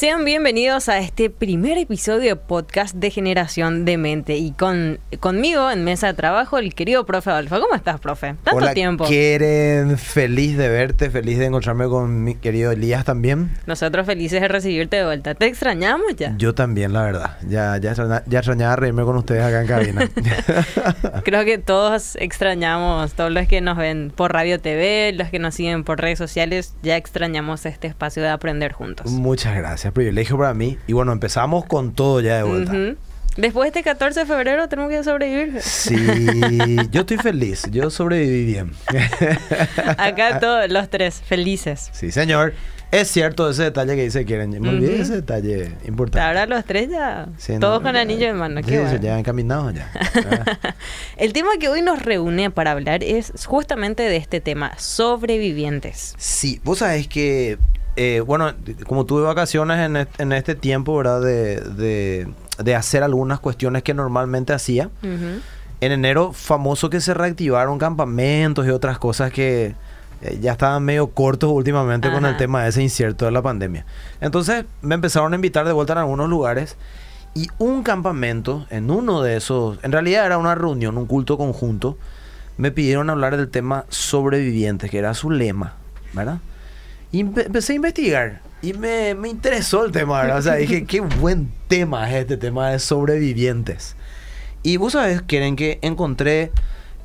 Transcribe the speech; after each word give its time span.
Sean 0.00 0.24
bienvenidos 0.24 0.88
a 0.88 0.98
este 0.98 1.28
primer 1.28 1.76
episodio 1.76 2.30
de 2.30 2.36
podcast 2.36 2.94
de 2.94 3.10
Generación 3.10 3.84
de 3.84 3.98
Mente 3.98 4.38
y 4.38 4.52
con 4.52 4.98
conmigo 5.20 5.70
en 5.70 5.84
mesa 5.84 6.06
de 6.06 6.14
trabajo 6.14 6.56
el 6.56 6.74
querido 6.74 7.04
profe 7.04 7.28
Adolfo. 7.28 7.60
¿Cómo 7.60 7.74
estás, 7.74 8.00
profe? 8.00 8.28
Tanto 8.42 8.56
Hola, 8.56 8.72
tiempo. 8.72 9.04
Keren, 9.06 9.98
feliz 9.98 10.56
de 10.56 10.70
verte, 10.70 11.10
feliz 11.10 11.38
de 11.38 11.44
encontrarme 11.44 11.86
con 11.86 12.24
mi 12.24 12.34
querido 12.34 12.72
Elías 12.72 13.04
también. 13.04 13.50
Nosotros 13.66 14.06
felices 14.06 14.40
de 14.40 14.48
recibirte 14.48 14.96
de 14.96 15.04
vuelta. 15.04 15.34
¿Te 15.34 15.44
extrañamos 15.44 16.16
ya? 16.16 16.34
Yo 16.38 16.54
también, 16.54 16.94
la 16.94 17.02
verdad. 17.02 17.36
Ya, 17.46 17.76
ya, 17.76 17.92
ya 18.24 18.38
extrañaba 18.38 18.76
reírme 18.76 19.02
con 19.02 19.18
ustedes 19.18 19.44
acá 19.44 19.60
en 19.60 19.66
cabina. 19.66 20.10
Creo 21.24 21.44
que 21.44 21.58
todos 21.58 22.16
extrañamos, 22.16 23.12
todos 23.12 23.30
los 23.30 23.46
que 23.46 23.60
nos 23.60 23.76
ven 23.76 24.10
por 24.16 24.32
radio 24.32 24.58
TV, 24.58 25.12
los 25.12 25.28
que 25.28 25.38
nos 25.38 25.54
siguen 25.54 25.84
por 25.84 26.00
redes 26.00 26.16
sociales, 26.16 26.74
ya 26.82 26.96
extrañamos 26.96 27.66
este 27.66 27.86
espacio 27.86 28.22
de 28.22 28.30
aprender 28.30 28.72
juntos. 28.72 29.12
Muchas 29.12 29.54
gracias, 29.54 29.89
privilegio 29.92 30.36
para 30.38 30.54
mí. 30.54 30.78
Y 30.86 30.92
bueno, 30.92 31.12
empezamos 31.12 31.64
con 31.66 31.92
todo 31.94 32.20
ya 32.20 32.36
de 32.38 32.42
vuelta. 32.42 32.72
Después 33.36 33.72
de 33.72 33.78
este 33.78 33.88
14 33.90 34.20
de 34.20 34.26
febrero 34.26 34.68
tenemos 34.68 34.90
que 34.90 35.02
sobrevivir. 35.04 35.60
Sí, 35.62 35.96
yo 36.90 37.02
estoy 37.02 37.16
feliz, 37.16 37.62
yo 37.70 37.88
sobreviví 37.88 38.44
bien. 38.44 38.72
Acá 39.96 40.40
todos 40.40 40.68
los 40.70 40.88
tres 40.90 41.22
felices. 41.24 41.90
Sí, 41.92 42.10
señor. 42.10 42.54
Es 42.90 43.06
cierto 43.08 43.48
ese 43.48 43.62
detalle 43.62 43.94
que 43.94 44.02
dice 44.02 44.24
Keren. 44.24 44.50
Me 44.60 44.68
olvidé 44.68 45.00
ese 45.00 45.14
detalle 45.14 45.70
importante. 45.86 46.26
Ahora 46.26 46.46
los 46.46 46.64
tres 46.64 46.88
ya, 46.90 47.28
Sí, 47.38 47.52
no, 47.52 47.60
todos 47.60 47.82
con 47.82 47.94
ya- 47.94 48.00
anillo 48.00 48.26
en 48.26 48.36
mano. 48.36 48.60
Sí, 48.62 48.66
qué 48.66 48.74
se 48.78 48.82
bueno. 48.82 49.00
llevan 49.00 49.18
encaminados 49.20 49.74
ya. 49.74 49.92
Ah. 49.94 50.74
El 51.16 51.32
tema 51.32 51.50
que 51.60 51.68
hoy 51.68 51.82
nos 51.82 52.02
reúne 52.02 52.50
para 52.50 52.72
hablar 52.72 53.04
es 53.04 53.32
justamente 53.46 54.02
de 54.02 54.16
este 54.16 54.40
tema, 54.40 54.72
sobrevivientes. 54.76 56.14
Sí, 56.18 56.60
vos 56.64 56.78
sabés 56.78 57.06
que, 57.06 57.58
eh, 57.96 58.22
bueno, 58.24 58.52
como 58.86 59.04
tuve 59.06 59.22
vacaciones 59.22 59.78
en, 59.78 60.08
en 60.18 60.32
este 60.32 60.54
tiempo, 60.54 60.96
¿verdad? 60.96 61.20
De, 61.20 61.60
de, 61.60 62.28
de 62.58 62.74
hacer 62.74 63.02
algunas 63.02 63.40
cuestiones 63.40 63.82
que 63.82 63.94
normalmente 63.94 64.52
hacía. 64.52 64.90
En 65.82 65.92
enero, 65.92 66.32
famoso 66.32 66.90
que 66.90 67.00
se 67.00 67.14
reactivaron 67.14 67.78
campamentos 67.78 68.66
y 68.66 68.70
otras 68.70 68.98
cosas 68.98 69.32
que 69.32 69.74
eh, 70.22 70.38
ya 70.40 70.52
estaban 70.52 70.84
medio 70.84 71.08
cortos 71.08 71.50
últimamente 71.50 72.10
con 72.12 72.26
el 72.26 72.36
tema 72.36 72.66
ese 72.66 72.82
incierto 72.82 73.24
de 73.24 73.30
la 73.30 73.40
pandemia. 73.40 73.86
Entonces 74.20 74.66
me 74.82 74.94
empezaron 74.94 75.32
a 75.32 75.36
invitar 75.36 75.66
de 75.66 75.72
vuelta 75.72 75.94
en 75.94 76.00
algunos 76.00 76.28
lugares 76.28 76.76
y 77.34 77.48
un 77.58 77.82
campamento, 77.82 78.66
en 78.70 78.90
uno 78.90 79.22
de 79.22 79.36
esos, 79.36 79.78
en 79.82 79.92
realidad 79.92 80.26
era 80.26 80.36
una 80.36 80.54
reunión, 80.54 80.98
un 80.98 81.06
culto 81.06 81.38
conjunto, 81.38 81.96
me 82.58 82.70
pidieron 82.72 83.08
hablar 83.08 83.36
del 83.36 83.48
tema 83.48 83.86
sobrevivientes, 83.88 84.90
que 84.90 84.98
era 84.98 85.14
su 85.14 85.30
lema, 85.30 85.74
¿verdad? 86.12 86.40
Y 87.12 87.22
empe- 87.24 87.46
empecé 87.46 87.72
a 87.72 87.76
investigar 87.76 88.40
y 88.62 88.72
me, 88.72 89.14
me 89.14 89.28
interesó 89.28 89.84
el 89.84 89.92
tema, 89.92 90.20
¿verdad? 90.22 90.38
O 90.38 90.42
sea, 90.42 90.54
dije, 90.56 90.84
qué 90.86 91.00
buen 91.00 91.50
tema 91.68 92.08
es 92.10 92.16
este 92.16 92.36
tema 92.36 92.70
de 92.70 92.78
sobrevivientes. 92.78 93.96
Y 94.62 94.76
vos 94.76 94.92
sabés, 94.92 95.22
quieren 95.22 95.56
que 95.56 95.78
encontré 95.82 96.52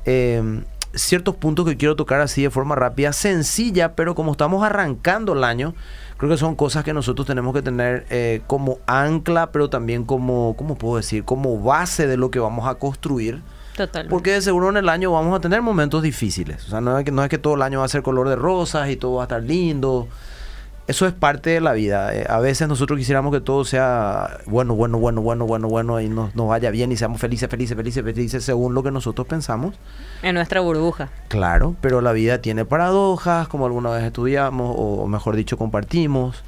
eh, 0.04 0.62
ciertos 0.94 1.34
puntos 1.36 1.66
que 1.66 1.76
quiero 1.76 1.96
tocar 1.96 2.20
así 2.20 2.42
de 2.42 2.50
forma 2.50 2.74
rápida, 2.74 3.12
sencilla, 3.12 3.94
pero 3.94 4.14
como 4.14 4.32
estamos 4.32 4.62
arrancando 4.64 5.32
el 5.32 5.42
año, 5.44 5.74
creo 6.18 6.30
que 6.30 6.36
son 6.36 6.54
cosas 6.54 6.84
que 6.84 6.92
nosotros 6.92 7.26
tenemos 7.26 7.54
que 7.54 7.62
tener 7.62 8.06
eh, 8.10 8.42
como 8.46 8.78
ancla, 8.86 9.50
pero 9.52 9.70
también 9.70 10.04
como, 10.04 10.54
¿cómo 10.56 10.76
puedo 10.76 10.96
decir? 10.96 11.24
Como 11.24 11.60
base 11.60 12.06
de 12.06 12.16
lo 12.16 12.30
que 12.30 12.38
vamos 12.38 12.68
a 12.68 12.74
construir. 12.76 13.42
Totalmente. 13.76 14.10
Porque 14.10 14.32
de 14.32 14.40
seguro 14.40 14.70
en 14.70 14.78
el 14.78 14.88
año 14.88 15.12
vamos 15.12 15.36
a 15.36 15.40
tener 15.40 15.60
momentos 15.60 16.02
difíciles. 16.02 16.64
O 16.66 16.70
sea, 16.70 16.80
no 16.80 16.98
es 16.98 17.04
que, 17.04 17.12
no 17.12 17.22
es 17.22 17.28
que 17.28 17.38
todo 17.38 17.54
el 17.54 17.62
año 17.62 17.80
va 17.80 17.84
a 17.84 17.88
ser 17.88 18.02
color 18.02 18.28
de 18.28 18.36
rosas 18.36 18.88
y 18.88 18.96
todo 18.96 19.16
va 19.16 19.22
a 19.22 19.26
estar 19.26 19.42
lindo. 19.42 20.08
Eso 20.86 21.04
es 21.06 21.12
parte 21.12 21.50
de 21.50 21.60
la 21.60 21.72
vida. 21.72 22.14
Eh, 22.14 22.24
a 22.28 22.38
veces 22.38 22.68
nosotros 22.68 22.98
quisiéramos 22.98 23.32
que 23.32 23.40
todo 23.40 23.64
sea 23.64 24.38
bueno, 24.46 24.74
bueno, 24.76 24.98
bueno, 24.98 25.20
bueno, 25.20 25.44
bueno, 25.44 25.68
bueno 25.68 26.00
y 26.00 26.08
nos, 26.08 26.34
nos 26.36 26.48
vaya 26.48 26.70
bien 26.70 26.92
y 26.92 26.96
seamos 26.96 27.20
felices, 27.20 27.50
felices, 27.50 27.76
felices, 27.76 28.04
felices 28.04 28.44
según 28.44 28.72
lo 28.72 28.82
que 28.82 28.92
nosotros 28.92 29.26
pensamos. 29.26 29.74
En 30.22 30.36
nuestra 30.36 30.60
burbuja. 30.60 31.10
Claro, 31.28 31.74
pero 31.80 32.00
la 32.00 32.12
vida 32.12 32.40
tiene 32.40 32.64
paradojas, 32.64 33.48
como 33.48 33.66
alguna 33.66 33.90
vez 33.90 34.04
estudiamos, 34.04 34.74
o 34.78 35.06
mejor 35.06 35.36
dicho, 35.36 35.58
compartimos. 35.58 36.44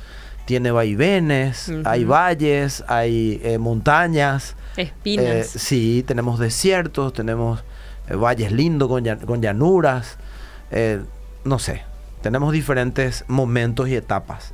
Tiene 0.46 0.70
vaivenes, 0.70 1.70
hay 1.84 2.04
valles, 2.04 2.82
hay 2.88 3.38
eh, 3.44 3.58
montañas. 3.58 4.56
Eh, 4.78 4.82
Espinas. 4.82 5.46
sí, 5.48 6.04
tenemos 6.06 6.38
desiertos, 6.38 7.12
tenemos 7.12 7.64
eh, 8.08 8.14
valles 8.14 8.52
lindos 8.52 8.88
con, 8.88 9.04
llan- 9.04 9.24
con 9.24 9.42
llanuras. 9.42 10.16
eh, 10.70 11.00
no 11.44 11.58
sé, 11.58 11.82
tenemos 12.22 12.52
diferentes 12.52 13.24
momentos 13.28 13.88
y 13.88 13.94
etapas. 13.96 14.52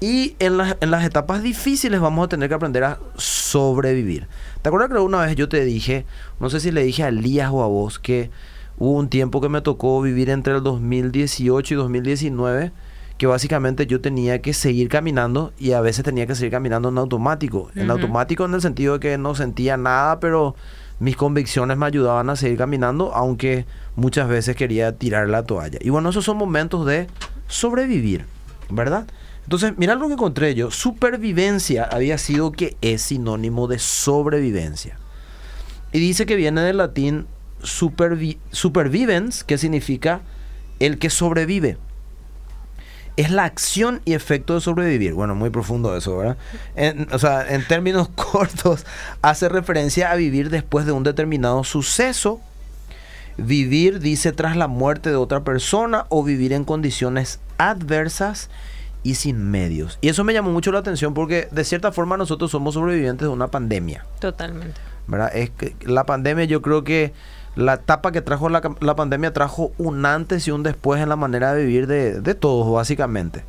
Y 0.00 0.36
en 0.38 0.56
las, 0.56 0.76
en 0.80 0.90
las 0.90 1.04
etapas 1.04 1.42
difíciles 1.42 2.00
vamos 2.00 2.26
a 2.26 2.28
tener 2.28 2.48
que 2.48 2.54
aprender 2.54 2.84
a 2.84 2.98
sobrevivir. 3.16 4.26
¿Te 4.62 4.68
acuerdas 4.68 4.90
que 4.90 4.98
una 4.98 5.20
vez 5.22 5.34
yo 5.36 5.48
te 5.48 5.64
dije, 5.64 6.04
no 6.40 6.48
sé 6.50 6.60
si 6.60 6.70
le 6.70 6.82
dije 6.84 7.02
a 7.02 7.08
Elías 7.08 7.50
o 7.52 7.62
a 7.62 7.66
vos, 7.66 7.98
que 7.98 8.30
hubo 8.78 8.92
un 8.92 9.08
tiempo 9.08 9.40
que 9.40 9.48
me 9.48 9.60
tocó 9.60 10.00
vivir 10.00 10.30
entre 10.30 10.54
el 10.54 10.62
2018 10.62 11.74
y 11.74 11.76
2019, 11.76 12.72
que 13.22 13.26
básicamente 13.28 13.86
yo 13.86 14.00
tenía 14.00 14.42
que 14.42 14.52
seguir 14.52 14.88
caminando 14.88 15.52
y 15.56 15.74
a 15.74 15.80
veces 15.80 16.04
tenía 16.04 16.26
que 16.26 16.34
seguir 16.34 16.50
caminando 16.50 16.88
en 16.88 16.98
automático. 16.98 17.70
En 17.76 17.88
automático 17.88 18.44
en 18.46 18.54
el 18.54 18.60
sentido 18.60 18.94
de 18.94 18.98
que 18.98 19.16
no 19.16 19.36
sentía 19.36 19.76
nada, 19.76 20.18
pero 20.18 20.56
mis 20.98 21.16
convicciones 21.16 21.76
me 21.76 21.86
ayudaban 21.86 22.30
a 22.30 22.34
seguir 22.34 22.58
caminando, 22.58 23.14
aunque 23.14 23.64
muchas 23.94 24.28
veces 24.28 24.56
quería 24.56 24.98
tirar 24.98 25.28
la 25.28 25.44
toalla. 25.44 25.78
Y 25.80 25.90
bueno, 25.90 26.10
esos 26.10 26.24
son 26.24 26.36
momentos 26.36 26.84
de 26.84 27.06
sobrevivir, 27.46 28.24
¿verdad? 28.70 29.06
Entonces, 29.44 29.74
mira 29.76 29.94
lo 29.94 30.08
que 30.08 30.14
encontré 30.14 30.56
yo. 30.56 30.72
Supervivencia 30.72 31.84
había 31.84 32.18
sido 32.18 32.50
que 32.50 32.76
es 32.80 33.02
sinónimo 33.02 33.68
de 33.68 33.78
sobrevivencia. 33.78 34.98
Y 35.92 36.00
dice 36.00 36.26
que 36.26 36.34
viene 36.34 36.62
del 36.62 36.78
latín 36.78 37.28
supervi- 37.62 38.38
supervivens, 38.50 39.44
que 39.44 39.58
significa 39.58 40.22
el 40.80 40.98
que 40.98 41.08
sobrevive. 41.08 41.78
Es 43.16 43.30
la 43.30 43.44
acción 43.44 44.00
y 44.04 44.14
efecto 44.14 44.54
de 44.54 44.60
sobrevivir. 44.60 45.12
Bueno, 45.14 45.34
muy 45.34 45.50
profundo 45.50 45.96
eso, 45.96 46.16
¿verdad? 46.16 46.36
En- 46.76 47.08
o 47.12 47.18
sea, 47.18 47.46
en 47.54 47.66
términos 47.66 48.08
cortos, 48.14 48.86
hace 49.20 49.48
referencia 49.48 50.10
a 50.10 50.14
vivir 50.16 50.48
después 50.50 50.86
de 50.86 50.92
un 50.92 51.02
determinado 51.04 51.62
suceso. 51.64 52.40
Vivir, 53.38 53.98
dice, 54.00 54.32
tras 54.32 54.56
la 54.56 54.68
muerte 54.68 55.08
de 55.10 55.16
otra 55.16 55.40
persona 55.42 56.04
o 56.10 56.22
vivir 56.22 56.52
en 56.52 56.64
condiciones 56.64 57.40
adversas 57.58 58.50
y 59.02 59.14
sin 59.14 59.50
medios. 59.50 59.98
Y 60.02 60.08
eso 60.08 60.22
me 60.22 60.32
llamó 60.34 60.50
mucho 60.50 60.70
la 60.70 60.78
atención 60.80 61.14
porque 61.14 61.48
de 61.50 61.64
cierta 61.64 61.92
forma 61.92 62.16
nosotros 62.16 62.50
somos 62.50 62.74
sobrevivientes 62.74 63.26
de 63.26 63.32
una 63.32 63.48
pandemia. 63.48 64.04
Totalmente. 64.20 64.78
¿verdad? 65.06 65.34
Es 65.34 65.50
que 65.50 65.74
la 65.82 66.04
pandemia, 66.04 66.44
yo 66.44 66.62
creo 66.62 66.84
que 66.84 67.12
la 67.54 67.74
etapa 67.74 68.12
que 68.12 68.22
trajo 68.22 68.48
la, 68.48 68.62
la 68.80 68.96
pandemia 68.96 69.32
trajo 69.32 69.72
un 69.78 70.04
antes 70.06 70.46
y 70.48 70.50
un 70.50 70.62
después 70.62 71.00
en 71.02 71.08
la 71.08 71.16
manera 71.16 71.54
de 71.54 71.64
vivir 71.64 71.86
de, 71.86 72.20
de 72.20 72.34
todos, 72.34 72.72
básicamente. 72.72 73.44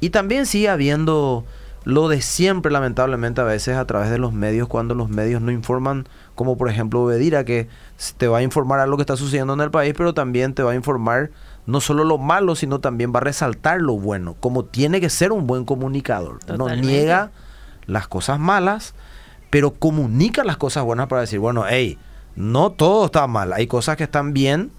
Y 0.00 0.10
también 0.10 0.46
sigue 0.46 0.68
habiendo 0.68 1.44
lo 1.84 2.08
de 2.08 2.20
siempre, 2.20 2.70
lamentablemente, 2.70 3.40
a 3.40 3.44
veces 3.44 3.76
a 3.76 3.86
través 3.86 4.10
de 4.10 4.18
los 4.18 4.32
medios, 4.32 4.68
cuando 4.68 4.94
los 4.94 5.08
medios 5.08 5.40
no 5.40 5.50
informan, 5.50 6.06
como 6.34 6.56
por 6.58 6.68
ejemplo 6.68 7.04
Bedira, 7.04 7.44
que 7.44 7.68
te 8.16 8.28
va 8.28 8.38
a 8.38 8.42
informar 8.42 8.80
algo 8.80 8.96
que 8.96 9.02
está 9.02 9.16
sucediendo 9.16 9.54
en 9.54 9.60
el 9.60 9.70
país, 9.70 9.94
pero 9.96 10.12
también 10.14 10.54
te 10.54 10.62
va 10.62 10.72
a 10.72 10.74
informar 10.74 11.30
no 11.66 11.80
solo 11.80 12.04
lo 12.04 12.18
malo, 12.18 12.56
sino 12.56 12.80
también 12.80 13.12
va 13.14 13.18
a 13.18 13.22
resaltar 13.22 13.80
lo 13.80 13.94
bueno, 13.94 14.36
como 14.40 14.64
tiene 14.64 15.00
que 15.00 15.10
ser 15.10 15.32
un 15.32 15.46
buen 15.46 15.64
comunicador. 15.64 16.40
No 16.56 16.68
niega 16.74 17.30
las 17.86 18.08
cosas 18.08 18.38
malas, 18.38 18.94
pero 19.50 19.72
comunica 19.72 20.44
las 20.44 20.56
cosas 20.56 20.84
buenas 20.84 21.08
para 21.08 21.22
decir, 21.22 21.38
bueno, 21.38 21.64
hey, 21.68 21.98
no 22.38 22.70
todo 22.70 23.06
está 23.06 23.26
mal, 23.26 23.52
hay 23.52 23.66
cosas 23.66 23.96
que 23.96 24.04
están 24.04 24.32
bien 24.32 24.70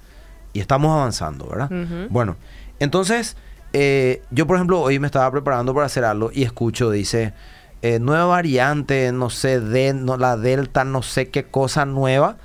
y 0.53 0.61
estamos 0.61 0.95
avanzando, 0.95 1.45
¿verdad? 1.45 1.69
Bueno, 2.09 2.37
entonces, 2.79 3.35
eh, 3.73 4.21
yo 4.31 4.47
por 4.47 4.55
ejemplo 4.55 4.79
hoy 4.79 4.97
me 4.97 5.07
estaba 5.07 5.29
preparando 5.29 5.73
para 5.73 5.85
hacer 5.85 6.05
algo 6.05 6.31
y 6.33 6.43
escucho, 6.43 6.89
dice, 6.89 7.33
eh, 7.81 7.99
nueva 7.99 8.25
variante, 8.25 9.11
no 9.11 9.29
sé, 9.29 9.59
de, 9.59 9.93
no, 9.93 10.15
la 10.15 10.37
Delta, 10.37 10.85
no 10.85 11.01
sé 11.01 11.27
qué 11.27 11.43
cosa 11.43 11.83
nueva, 11.85 12.37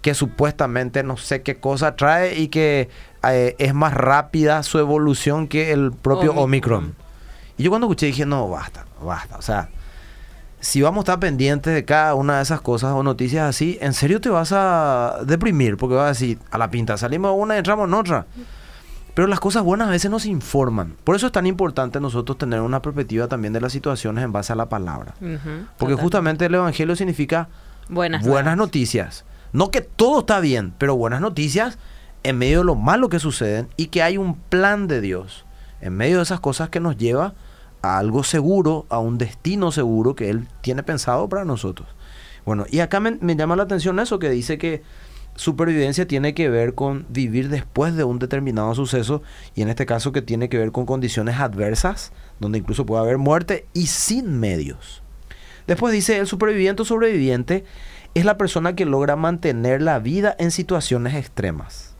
que 0.00 0.14
supuestamente 0.14 1.02
no 1.02 1.18
sé 1.18 1.42
qué 1.42 1.56
cosa 1.56 1.94
trae 1.94 2.38
y 2.38 2.48
que 2.48 2.88
eh, 3.28 3.54
es 3.58 3.74
más 3.74 3.92
rápida 3.92 4.62
su 4.62 4.78
evolución 4.78 5.48
que 5.48 5.72
el 5.72 5.92
propio 5.92 6.32
Omicron. 6.32 6.78
Omicron. 6.78 6.96
Y 7.58 7.64
yo 7.64 7.70
cuando 7.70 7.88
escuché 7.88 8.06
dije, 8.06 8.24
no, 8.24 8.48
basta, 8.48 8.86
basta, 9.02 9.36
o 9.36 9.42
sea 9.42 9.68
si 10.62 10.80
vamos 10.80 10.98
a 10.98 11.02
estar 11.02 11.18
pendientes 11.18 11.74
de 11.74 11.84
cada 11.84 12.14
una 12.14 12.36
de 12.36 12.42
esas 12.44 12.60
cosas 12.60 12.92
o 12.92 13.02
noticias 13.02 13.48
así, 13.48 13.78
en 13.80 13.92
serio 13.92 14.20
te 14.20 14.28
vas 14.28 14.52
a 14.52 15.18
deprimir 15.26 15.76
porque 15.76 15.96
vas 15.96 16.04
a 16.04 16.08
decir, 16.10 16.38
a 16.52 16.56
la 16.56 16.70
pinta, 16.70 16.96
salimos 16.96 17.34
una 17.36 17.56
y 17.56 17.58
entramos 17.58 17.88
en 17.88 17.94
otra. 17.94 18.26
Pero 19.12 19.26
las 19.26 19.40
cosas 19.40 19.64
buenas 19.64 19.88
a 19.88 19.90
veces 19.90 20.08
nos 20.08 20.24
informan. 20.24 20.94
Por 21.02 21.16
eso 21.16 21.26
es 21.26 21.32
tan 21.32 21.46
importante 21.46 21.98
nosotros 21.98 22.38
tener 22.38 22.60
una 22.60 22.80
perspectiva 22.80 23.26
también 23.26 23.52
de 23.52 23.60
las 23.60 23.72
situaciones 23.72 24.22
en 24.22 24.30
base 24.30 24.52
a 24.52 24.56
la 24.56 24.68
palabra. 24.68 25.14
Porque 25.78 25.96
justamente 25.96 26.46
el 26.46 26.54
Evangelio 26.54 26.94
significa 26.94 27.48
Buenas, 27.88 28.24
buenas 28.24 28.56
noticias. 28.56 29.24
No 29.52 29.72
que 29.72 29.80
todo 29.80 30.20
está 30.20 30.38
bien, 30.38 30.72
pero 30.78 30.94
buenas 30.94 31.20
noticias 31.20 31.76
en 32.22 32.38
medio 32.38 32.60
de 32.60 32.64
lo 32.64 32.76
malo 32.76 33.08
que 33.08 33.18
suceden 33.18 33.68
y 33.76 33.88
que 33.88 34.04
hay 34.04 34.16
un 34.16 34.36
plan 34.36 34.86
de 34.86 35.00
Dios 35.00 35.44
en 35.80 35.96
medio 35.96 36.18
de 36.18 36.22
esas 36.22 36.38
cosas 36.38 36.68
que 36.68 36.78
nos 36.78 36.96
lleva 36.96 37.34
a 37.82 37.98
algo 37.98 38.24
seguro, 38.24 38.86
a 38.88 38.98
un 38.98 39.18
destino 39.18 39.72
seguro 39.72 40.14
que 40.14 40.30
Él 40.30 40.48
tiene 40.60 40.82
pensado 40.82 41.28
para 41.28 41.44
nosotros. 41.44 41.88
Bueno, 42.44 42.64
y 42.70 42.80
acá 42.80 43.00
me, 43.00 43.36
llama 43.36 43.56
la 43.56 43.64
atención 43.64 44.00
eso 44.00 44.18
que 44.18 44.30
dice 44.30 44.58
que 44.58 44.82
supervivencia 45.36 46.06
tiene 46.06 46.34
que 46.34 46.48
ver 46.48 46.74
con 46.74 47.06
vivir 47.08 47.48
después 47.48 47.94
de 47.94 48.04
un 48.04 48.18
determinado 48.18 48.74
suceso 48.74 49.22
y 49.54 49.62
en 49.62 49.68
este 49.68 49.86
caso 49.86 50.12
que 50.12 50.22
tiene 50.22 50.48
que 50.48 50.58
ver 50.58 50.72
con 50.72 50.86
condiciones 50.86 51.38
adversas, 51.38 52.12
donde 52.40 52.58
incluso 52.58 52.86
puede 52.86 53.02
haber 53.02 53.18
muerte 53.18 53.66
y 53.72 53.86
sin 53.86 54.38
medios. 54.38 55.02
Después 55.66 55.92
dice, 55.92 56.18
el 56.18 56.26
superviviente 56.26 56.82
o 56.82 56.84
sobreviviente 56.84 57.64
es 58.14 58.24
la 58.24 58.36
persona 58.36 58.74
que 58.74 58.84
logra 58.84 59.16
mantener 59.16 59.80
la 59.80 59.98
vida 60.00 60.34
en 60.38 60.50
situaciones 60.50 61.14
extremas. 61.14 61.94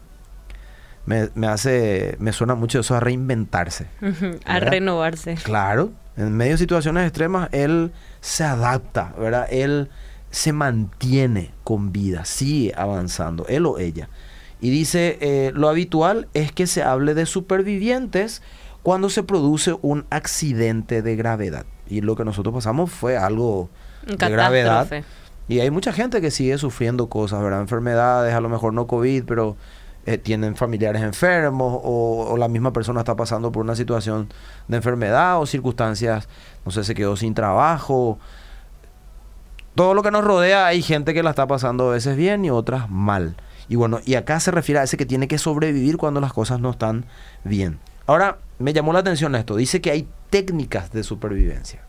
Me, 1.04 1.31
me 1.34 1.49
hace, 1.49 2.16
me 2.20 2.32
suena 2.32 2.54
mucho 2.54 2.81
eso 2.81 2.94
a 2.94 3.00
reinventarse. 3.00 3.88
a 4.44 4.60
renovarse. 4.60 5.34
Claro, 5.43 5.93
en 6.16 6.37
medio 6.37 6.52
de 6.52 6.58
situaciones 6.58 7.04
extremas, 7.04 7.49
él 7.52 7.93
se 8.20 8.44
adapta, 8.44 9.14
¿verdad? 9.19 9.46
Él 9.50 9.88
se 10.31 10.52
mantiene 10.52 11.50
con 11.64 11.93
vida, 11.93 12.25
sigue 12.25 12.72
avanzando, 12.76 13.46
él 13.49 13.66
o 13.66 13.78
ella. 13.78 14.08
Y 14.60 14.70
dice, 14.70 15.19
eh, 15.20 15.52
lo 15.54 15.69
habitual 15.69 16.28
es 16.34 16.52
que 16.52 16.66
se 16.66 16.82
hable 16.82 17.14
de 17.14 17.26
supervivientes 17.26 18.43
cuando 18.82 19.10
se 19.10 19.22
produce 19.22 19.76
un 19.82 20.06
accidente 20.10 21.02
de 21.02 21.16
gravedad. 21.16 21.66
Y 21.88 22.00
lo 22.00 22.16
que 22.16 22.25
nosotros 22.25 22.55
pasamos 22.55 22.90
fue 22.90 23.16
algo 23.16 23.70
de 24.06 24.31
gravedad. 24.31 24.88
Y 25.48 25.60
hay 25.60 25.70
mucha 25.70 25.93
gente 25.93 26.20
que 26.20 26.31
sigue 26.31 26.56
sufriendo 26.58 27.08
cosas, 27.08 27.43
¿verdad? 27.43 27.60
Enfermedades, 27.60 28.34
a 28.34 28.40
lo 28.40 28.48
mejor 28.48 28.72
no 28.72 28.87
COVID, 28.87 29.25
pero 29.25 29.56
eh, 30.06 30.19
tienen 30.19 30.56
familiares 30.56 31.02
enfermos 31.02 31.81
o, 31.82 32.28
o, 32.31 32.37
la 32.37 32.49
misma 32.49 32.72
persona 32.72 33.00
está 33.00 33.16
pasando 33.16 33.52
por 33.52 33.62
una 33.62 33.76
situación 33.76 34.28
de 34.69 34.76
enfermedad 34.76 35.40
o 35.40 35.46
circunstancias, 35.46 36.28
no 36.64 36.72
sé, 36.72 36.84
se 36.84 36.94
quedó 36.94 37.16
sin 37.16 37.34
trabajo 37.34 38.19
todo 39.75 39.94
lo 39.94 40.02
que 40.02 40.10
nos 40.10 40.25
rodea 40.25 40.66
hay 40.66 40.82
gente 40.82 41.14
que 41.14 41.22
la 41.22 41.31
está 41.31 41.46
pasando 41.46 41.88
a 41.88 41.93
veces 41.93 42.16
bien 42.16 42.44
y 42.44 42.50
otras 42.50 42.90
mal. 42.90 43.37
Y 43.69 43.76
bueno, 43.76 44.00
y 44.04 44.16
acá 44.16 44.38
se 44.40 44.50
refiere 44.50 44.81
a 44.81 44.82
ese 44.82 44.96
que 44.96 45.06
tiene 45.06 45.28
que 45.28 45.38
sobrevivir 45.38 45.96
cuando 45.96 46.20
las 46.20 46.32
cosas 46.32 46.60
no 46.60 46.70
están 46.70 47.06
bien. 47.44 47.78
Ahora, 48.06 48.38
me 48.58 48.72
llamó 48.72 48.93
la 48.93 48.98
atención 48.98 49.34
esto. 49.34 49.56
Dice 49.56 49.81
que 49.81 49.90
hay 49.90 50.08
técnicas 50.31 50.93
de 50.93 51.02
supervivencia. 51.02 51.81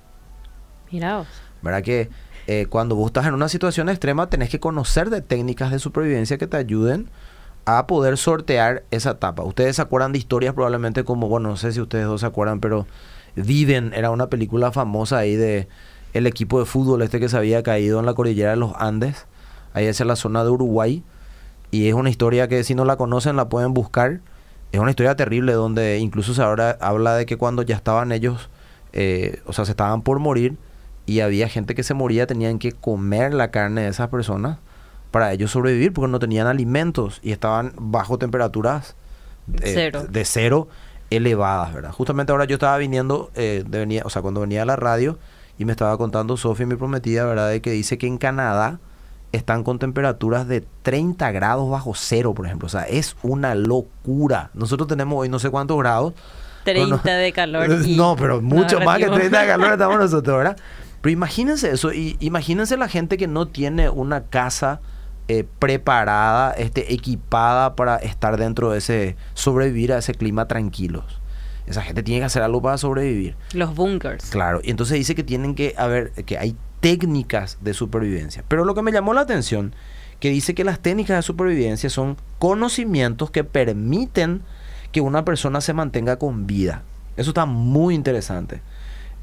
Miraos. 0.91 1.27
¿Verdad 1.61 1.81
que 1.81 2.09
eh, 2.47 2.67
cuando 2.69 2.95
vos 2.95 3.07
estás 3.07 3.25
en 3.25 3.33
una 3.33 3.49
situación 3.49 3.89
extrema 3.89 4.29
tenés 4.29 4.49
que 4.49 4.59
conocer 4.59 5.09
de 5.09 5.21
técnicas 5.21 5.71
de 5.71 5.79
supervivencia 5.79 6.37
que 6.37 6.47
te 6.47 6.57
ayuden 6.57 7.09
a 7.65 7.87
poder 7.87 8.17
sortear 8.17 8.83
esa 8.91 9.11
etapa? 9.11 9.43
Ustedes 9.43 9.77
se 9.77 9.81
acuerdan 9.81 10.11
de 10.11 10.19
historias 10.19 10.53
probablemente 10.53 11.03
como, 11.03 11.27
bueno, 11.27 11.49
no 11.49 11.57
sé 11.57 11.71
si 11.71 11.81
ustedes 11.81 12.05
dos 12.05 12.21
se 12.21 12.27
acuerdan, 12.27 12.59
pero 12.59 12.85
Viven 13.35 13.93
era 13.95 14.11
una 14.11 14.27
película 14.27 14.71
famosa 14.71 15.17
ahí 15.17 15.35
de 15.35 15.67
el 16.13 16.27
equipo 16.27 16.59
de 16.59 16.65
fútbol 16.65 17.01
este 17.01 17.19
que 17.19 17.29
se 17.29 17.37
había 17.37 17.63
caído 17.63 17.99
en 17.99 18.05
la 18.05 18.13
cordillera 18.13 18.51
de 18.51 18.57
los 18.57 18.73
Andes, 18.77 19.25
ahí 19.73 19.87
en 19.87 20.07
la 20.07 20.15
zona 20.15 20.43
de 20.43 20.51
Uruguay, 20.51 21.03
y 21.71 21.87
es 21.87 21.95
una 21.95 22.09
historia 22.11 22.47
que 22.47 22.63
si 22.63 22.75
no 22.75 22.85
la 22.85 22.97
conocen 22.97 23.35
la 23.35 23.49
pueden 23.49 23.73
buscar, 23.73 24.21
es 24.71 24.79
una 24.79 24.91
historia 24.91 25.15
terrible 25.15 25.53
donde 25.53 25.97
incluso 25.97 26.33
se 26.33 26.41
habla, 26.43 26.77
habla 26.81 27.15
de 27.15 27.25
que 27.25 27.37
cuando 27.37 27.63
ya 27.63 27.75
estaban 27.75 28.11
ellos, 28.11 28.49
eh, 28.91 29.41
o 29.45 29.53
sea, 29.53 29.65
se 29.65 29.71
estaban 29.71 30.03
por 30.03 30.19
morir 30.19 30.57
y 31.07 31.21
había 31.21 31.49
gente 31.49 31.73
que 31.73 31.83
se 31.83 31.95
moría, 31.95 32.27
tenían 32.27 32.59
que 32.59 32.71
comer 32.71 33.33
la 33.33 33.49
carne 33.49 33.81
de 33.81 33.87
esas 33.87 34.09
personas 34.09 34.59
para 35.13 35.31
ellos 35.31 35.51
sobrevivir 35.51 35.93
porque 35.93 36.11
no 36.11 36.17
tenían 36.17 36.47
alimentos 36.47 37.19
y 37.21 37.33
estaban 37.33 37.73
bajo 37.77 38.17
temperaturas 38.17 38.95
eh, 39.61 39.91
de 40.09 40.25
cero 40.25 40.67
elevadas, 41.11 41.71
¿verdad? 41.71 41.91
Justamente 41.91 42.31
ahora 42.31 42.45
yo 42.45 42.55
estaba 42.55 42.75
viniendo, 42.79 43.29
eh, 43.35 43.63
de 43.63 43.77
venía, 43.77 44.01
o 44.05 44.09
sea, 44.09 44.23
cuando 44.23 44.41
venía 44.41 44.63
a 44.63 44.65
la 44.65 44.75
radio, 44.75 45.19
y 45.59 45.65
me 45.65 45.71
estaba 45.71 45.95
contando 45.99 46.35
Sofía, 46.35 46.65
mi 46.65 46.77
prometida, 46.77 47.25
¿verdad? 47.25 47.51
De 47.51 47.61
que 47.61 47.69
dice 47.69 47.99
que 47.99 48.07
en 48.07 48.17
Canadá 48.17 48.79
están 49.33 49.63
con 49.63 49.77
temperaturas 49.77 50.47
de 50.47 50.65
30 50.81 51.31
grados 51.31 51.69
bajo 51.69 51.93
cero, 51.93 52.33
por 52.33 52.47
ejemplo. 52.47 52.65
O 52.65 52.69
sea, 52.69 52.81
es 52.85 53.15
una 53.21 53.53
locura. 53.53 54.49
Nosotros 54.55 54.87
tenemos 54.87 55.19
hoy 55.19 55.29
no 55.29 55.37
sé 55.37 55.51
cuántos 55.51 55.77
grados. 55.77 56.15
30 56.63 57.17
de 57.17 57.31
calor. 57.33 57.69
no, 57.89 58.15
pero 58.15 58.41
mucho 58.41 58.79
más 58.79 58.97
que 58.97 59.05
30 59.05 59.41
de 59.41 59.47
calor 59.47 59.73
estamos 59.73 59.97
nosotros, 59.99 60.37
¿verdad? 60.39 60.57
Pero 61.01 61.13
imagínense 61.13 61.69
eso. 61.69 61.93
Y 61.93 62.17
imagínense 62.19 62.77
la 62.77 62.87
gente 62.87 63.15
que 63.17 63.27
no 63.27 63.47
tiene 63.47 63.89
una 63.89 64.23
casa 64.23 64.81
eh, 65.27 65.45
preparada, 65.59 66.51
este, 66.51 66.93
equipada 66.93 67.75
para 67.75 67.97
estar 67.97 68.37
dentro 68.37 68.71
de 68.71 68.79
ese, 68.79 69.15
sobrevivir 69.33 69.93
a 69.93 69.99
ese 69.99 70.13
clima 70.13 70.47
tranquilos. 70.47 71.21
Esa 71.65 71.81
gente 71.81 72.03
tiene 72.03 72.19
que 72.19 72.25
hacer 72.25 72.43
algo 72.43 72.61
para 72.61 72.77
sobrevivir. 72.77 73.35
Los 73.53 73.73
bunkers. 73.73 74.29
Claro, 74.29 74.59
y 74.63 74.69
entonces 74.69 74.97
dice 74.97 75.15
que 75.15 75.23
tienen 75.23 75.55
que 75.55 75.75
haber, 75.77 76.11
que 76.11 76.37
hay 76.37 76.57
técnicas 76.81 77.57
de 77.61 77.73
supervivencia. 77.73 78.43
Pero 78.47 78.65
lo 78.65 78.75
que 78.75 78.81
me 78.81 78.91
llamó 78.91 79.13
la 79.13 79.21
atención, 79.21 79.73
que 80.19 80.29
dice 80.29 80.53
que 80.53 80.65
las 80.65 80.79
técnicas 80.79 81.17
de 81.17 81.21
supervivencia 81.21 81.89
son 81.89 82.17
conocimientos 82.39 83.31
que 83.31 83.45
permiten 83.45 84.41
que 84.91 85.01
una 85.01 85.23
persona 85.23 85.61
se 85.61 85.73
mantenga 85.73 86.17
con 86.17 86.47
vida. 86.47 86.83
Eso 87.15 87.31
está 87.31 87.45
muy 87.45 87.95
interesante. 87.95 88.61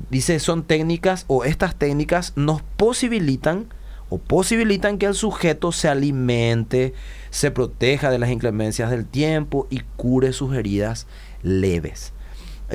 Dice, 0.08 0.38
son 0.41 0.62
técnicas 0.62 1.25
o 1.26 1.44
estas 1.44 1.75
técnicas 1.75 2.32
nos 2.37 2.62
posibilitan 2.62 3.67
o 4.10 4.18
posibilitan 4.18 4.98
que 4.98 5.06
el 5.06 5.14
sujeto 5.14 5.72
se 5.72 5.88
alimente, 5.88 6.92
se 7.30 7.50
proteja 7.50 8.10
de 8.10 8.18
las 8.18 8.30
inclemencias 8.30 8.90
del 8.90 9.06
tiempo 9.06 9.66
y 9.70 9.80
cure 9.96 10.32
sus 10.34 10.54
heridas 10.54 11.06
leves 11.42 12.12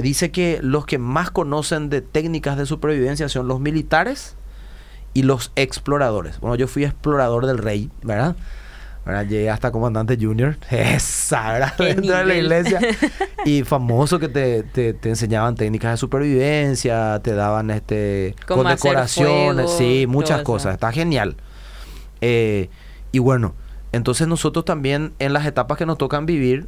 dice 0.02 0.32
que 0.32 0.60
los 0.62 0.86
que 0.86 0.98
más 0.98 1.32
conocen 1.32 1.90
de 1.90 2.02
técnicas 2.02 2.58
de 2.58 2.66
supervivencia 2.66 3.30
son 3.30 3.48
los 3.48 3.60
militares 3.60 4.36
y 5.14 5.24
los 5.24 5.52
exploradores. 5.56 6.40
Bueno, 6.40 6.56
yo 6.56 6.68
fui 6.68 6.84
explorador 6.84 7.46
del 7.46 7.58
rey, 7.58 7.90
¿verdad? 8.04 8.36
Llegué 9.06 9.52
hasta 9.52 9.72
comandante 9.72 10.18
junior, 10.20 10.58
esa, 10.72 11.54
¿verdad? 11.54 11.78
Dentro 11.78 12.18
de 12.18 12.26
la 12.26 12.36
iglesia. 12.36 12.80
Y 13.46 13.64
famoso 13.64 14.18
que 14.18 14.28
te, 14.28 14.64
te, 14.64 14.98
enseñaban 15.08 15.54
técnicas 15.54 15.92
de 15.92 15.98
supervivencia, 15.98 17.20
te 17.22 17.36
daban 17.36 17.70
este 17.70 18.36
condecoraciones, 18.48 19.70
sí, 19.70 20.06
muchas 20.08 20.42
cosas. 20.42 20.74
Está 20.74 20.92
genial. 20.92 21.36
Eh, 22.22 22.70
y 23.12 23.20
bueno, 23.20 23.54
entonces 23.92 24.28
nosotros 24.28 24.66
también 24.66 25.14
en 25.20 25.34
las 25.34 25.46
etapas 25.46 25.78
que 25.78 25.86
nos 25.86 26.00
tocan 26.00 26.26
vivir, 26.26 26.68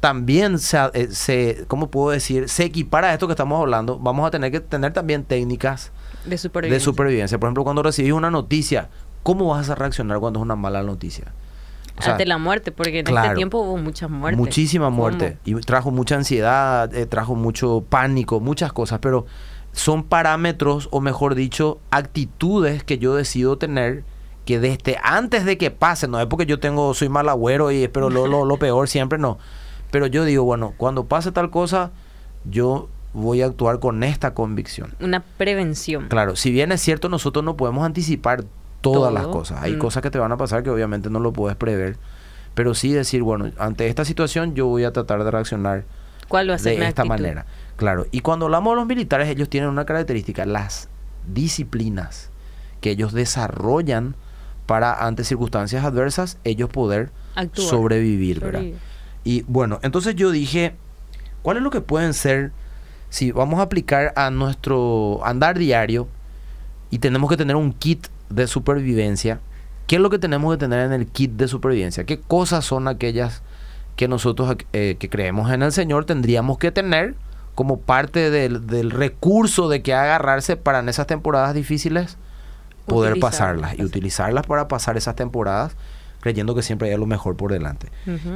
también 0.00 0.58
se, 0.58 0.78
eh, 0.92 1.08
se, 1.10 1.64
¿cómo 1.66 1.90
puedo 1.90 2.10
decir? 2.10 2.50
Se 2.50 2.64
equipara 2.64 3.08
a 3.08 3.12
esto 3.14 3.26
que 3.26 3.32
estamos 3.32 3.58
hablando. 3.58 3.98
Vamos 3.98 4.26
a 4.26 4.30
tener 4.30 4.52
que 4.52 4.60
tener 4.60 4.92
también 4.92 5.24
técnicas 5.24 5.92
de 6.26 6.36
supervivencia. 6.36 6.78
De 6.78 6.84
supervivencia. 6.84 7.38
Por 7.38 7.48
ejemplo, 7.48 7.64
cuando 7.64 7.82
recibís 7.82 8.12
una 8.12 8.30
noticia, 8.30 8.90
¿cómo 9.22 9.48
vas 9.48 9.70
a 9.70 9.74
reaccionar 9.74 10.20
cuando 10.20 10.40
es 10.40 10.42
una 10.42 10.56
mala 10.56 10.82
noticia? 10.82 11.32
O 12.06 12.10
Ante 12.10 12.26
la 12.26 12.38
muerte, 12.38 12.72
porque 12.72 13.00
en 13.00 13.06
este 13.08 13.34
tiempo 13.34 13.58
hubo 13.58 13.76
muchas 13.76 14.10
muertes. 14.10 14.38
Muchísima 14.38 14.90
muerte. 14.90 15.38
Y 15.44 15.54
trajo 15.56 15.90
mucha 15.90 16.16
ansiedad, 16.16 16.94
eh, 16.94 17.06
trajo 17.06 17.34
mucho 17.34 17.84
pánico, 17.88 18.40
muchas 18.40 18.72
cosas. 18.72 18.98
Pero 19.00 19.26
son 19.72 20.04
parámetros, 20.04 20.88
o 20.90 21.00
mejor 21.00 21.34
dicho, 21.34 21.78
actitudes 21.90 22.84
que 22.84 22.98
yo 22.98 23.14
decido 23.14 23.58
tener 23.58 24.04
que 24.44 24.58
desde 24.58 24.96
antes 25.02 25.44
de 25.44 25.58
que 25.58 25.70
pase, 25.70 26.08
no 26.08 26.18
es 26.18 26.26
porque 26.26 26.46
yo 26.46 26.58
tengo, 26.58 26.94
soy 26.94 27.10
mal 27.10 27.28
agüero 27.28 27.70
y 27.70 27.82
espero 27.82 28.08
lo, 28.08 28.26
lo, 28.26 28.46
lo 28.46 28.56
peor 28.56 28.88
siempre, 28.88 29.18
no 29.18 29.38
pero 29.90 30.06
yo 30.06 30.24
digo, 30.24 30.44
bueno, 30.44 30.74
cuando 30.76 31.06
pase 31.06 31.32
tal 31.32 31.50
cosa, 31.50 31.90
yo 32.44 32.88
voy 33.14 33.42
a 33.42 33.46
actuar 33.46 33.80
con 33.80 34.02
esta 34.02 34.34
convicción. 34.34 34.94
Una 35.00 35.20
prevención. 35.20 36.08
Claro, 36.08 36.36
si 36.36 36.50
bien 36.50 36.72
es 36.72 36.80
cierto, 36.80 37.08
nosotros 37.08 37.44
no 37.44 37.56
podemos 37.56 37.84
anticipar 37.84 38.44
todas 38.80 39.12
las 39.12 39.26
cosas. 39.26 39.62
Hay 39.62 39.74
mm. 39.74 39.78
cosas 39.78 40.02
que 40.02 40.10
te 40.10 40.18
van 40.18 40.32
a 40.32 40.36
pasar 40.36 40.62
que 40.62 40.70
obviamente 40.70 41.10
no 41.10 41.20
lo 41.20 41.32
puedes 41.32 41.56
prever. 41.56 41.96
Pero 42.54 42.74
sí 42.74 42.92
decir, 42.92 43.22
bueno, 43.22 43.50
ante 43.58 43.86
esta 43.88 44.04
situación 44.04 44.54
yo 44.54 44.66
voy 44.66 44.84
a 44.84 44.92
tratar 44.92 45.22
de 45.22 45.30
reaccionar 45.30 45.84
¿Cuál 46.28 46.50
va 46.50 46.54
a 46.54 46.58
ser 46.58 46.78
de 46.78 46.86
esta 46.86 47.04
manera. 47.04 47.46
Claro, 47.76 48.06
y 48.10 48.20
cuando 48.20 48.46
hablamos 48.46 48.72
de 48.72 48.76
los 48.76 48.86
militares, 48.86 49.28
ellos 49.28 49.48
tienen 49.48 49.70
una 49.70 49.86
característica, 49.86 50.44
las 50.44 50.88
disciplinas 51.32 52.30
que 52.80 52.90
ellos 52.90 53.12
desarrollan 53.12 54.14
para 54.66 55.06
ante 55.06 55.24
circunstancias 55.24 55.84
adversas 55.84 56.38
ellos 56.44 56.68
poder 56.68 57.10
sobrevivir, 57.54 58.40
¿verdad? 58.40 58.64
Y 59.24 59.42
bueno, 59.42 59.78
entonces 59.82 60.14
yo 60.14 60.30
dije, 60.30 60.74
¿cuál 61.42 61.56
es 61.56 61.62
lo 61.62 61.70
que 61.70 61.80
pueden 61.80 62.12
ser 62.12 62.52
si 63.08 63.32
vamos 63.32 63.60
a 63.60 63.62
aplicar 63.62 64.12
a 64.16 64.30
nuestro 64.30 65.20
andar 65.24 65.58
diario 65.58 66.08
y 66.90 66.98
tenemos 66.98 67.30
que 67.30 67.36
tener 67.36 67.56
un 67.56 67.72
kit 67.72 68.08
de 68.30 68.46
supervivencia? 68.46 69.40
¿Qué 69.86 69.96
es 69.96 70.02
lo 70.02 70.10
que 70.10 70.18
tenemos 70.18 70.54
que 70.54 70.58
tener 70.58 70.80
en 70.80 70.92
el 70.92 71.06
kit 71.06 71.32
de 71.32 71.48
supervivencia? 71.48 72.04
¿Qué 72.04 72.20
cosas 72.20 72.64
son 72.64 72.88
aquellas 72.88 73.42
que 73.96 74.08
nosotros 74.08 74.56
eh, 74.72 74.96
que 74.98 75.08
creemos 75.08 75.50
en 75.50 75.62
el 75.62 75.72
Señor 75.72 76.04
tendríamos 76.04 76.58
que 76.58 76.70
tener 76.70 77.14
como 77.54 77.80
parte 77.80 78.30
del, 78.30 78.66
del, 78.66 78.90
recurso 78.92 79.68
de 79.68 79.82
que 79.82 79.92
agarrarse 79.92 80.56
para 80.56 80.78
en 80.78 80.88
esas 80.88 81.08
temporadas 81.08 81.54
difíciles 81.54 82.16
poder 82.86 83.18
pasarlas 83.18 83.78
y 83.78 83.82
utilizarlas 83.82 84.46
para 84.46 84.68
pasar 84.68 84.96
esas 84.96 85.16
temporadas 85.16 85.76
creyendo 86.20 86.54
que 86.54 86.62
siempre 86.62 86.90
hay 86.90 86.96
lo 86.96 87.06
mejor 87.06 87.36
por 87.36 87.52
delante. 87.52 87.88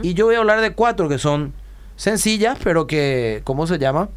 Y 0.02 0.14
yo 0.14 0.26
voy 0.26 0.37
a 0.37 0.38
hablar 0.38 0.61
de 0.61 0.72
cuatro 0.72 1.08
que 1.08 1.18
son 1.18 1.52
sencillas, 1.96 2.58
pero 2.62 2.87
que, 2.87 3.42
¿cómo 3.44 3.66
se 3.66 3.78
llama? 3.78 4.08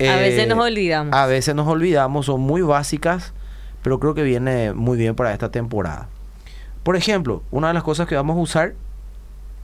a 0.00 0.16
veces 0.16 0.44
Eh, 0.44 0.46
nos 0.46 0.58
olvidamos. 0.58 1.14
A 1.14 1.26
veces 1.26 1.54
nos 1.54 1.66
olvidamos, 1.66 2.26
son 2.26 2.40
muy 2.40 2.62
básicas, 2.62 3.34
pero 3.82 3.98
creo 3.98 4.14
que 4.14 4.22
viene 4.22 4.72
muy 4.72 4.96
bien 4.96 5.14
para 5.14 5.32
esta 5.32 5.50
temporada. 5.50 6.08
Por 6.82 6.96
ejemplo, 6.96 7.42
una 7.50 7.68
de 7.68 7.74
las 7.74 7.82
cosas 7.82 8.06
que 8.06 8.14
vamos 8.14 8.36
a 8.36 8.40
usar 8.40 8.74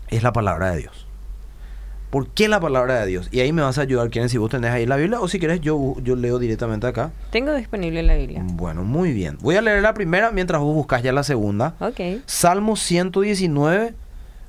es 0.09 0.23
la 0.23 0.33
palabra 0.33 0.71
de 0.73 0.79
Dios. 0.79 1.07
¿Por 2.11 2.29
qué 2.29 2.47
la 2.47 2.61
palabra 2.61 3.01
de 3.01 3.07
Dios? 3.07 3.29
Y 3.33 3.41
ahí 3.41 3.53
me 3.53 3.63
vas 3.63 3.77
a 3.77 3.81
ayudar, 3.81 4.09
quieren 4.09 4.29
si 4.29 4.39
vos 4.39 4.49
tenés 4.49 4.71
ahí 4.71 4.87
la 4.87 4.95
Biblia 4.95 5.21
o 5.21 5.27
si 5.27 5.41
quieres 5.41 5.61
yo, 5.61 5.97
yo 6.01 6.15
leo 6.15 6.39
directamente 6.39 6.87
acá. 6.87 7.11
Tengo 7.31 7.53
disponible 7.55 8.05
la 8.05 8.15
Biblia. 8.15 8.41
Bueno, 8.45 8.85
muy 8.85 9.13
bien. 9.13 9.37
Voy 9.41 9.57
a 9.57 9.63
leer 9.63 9.83
la 9.83 9.95
primera 9.95 10.31
mientras 10.31 10.61
vos 10.61 10.75
buscas 10.75 11.03
ya 11.03 11.13
la 11.13 11.25
segunda. 11.25 11.75
Ok. 11.81 12.23
Salmo 12.27 12.77
119, 12.77 13.95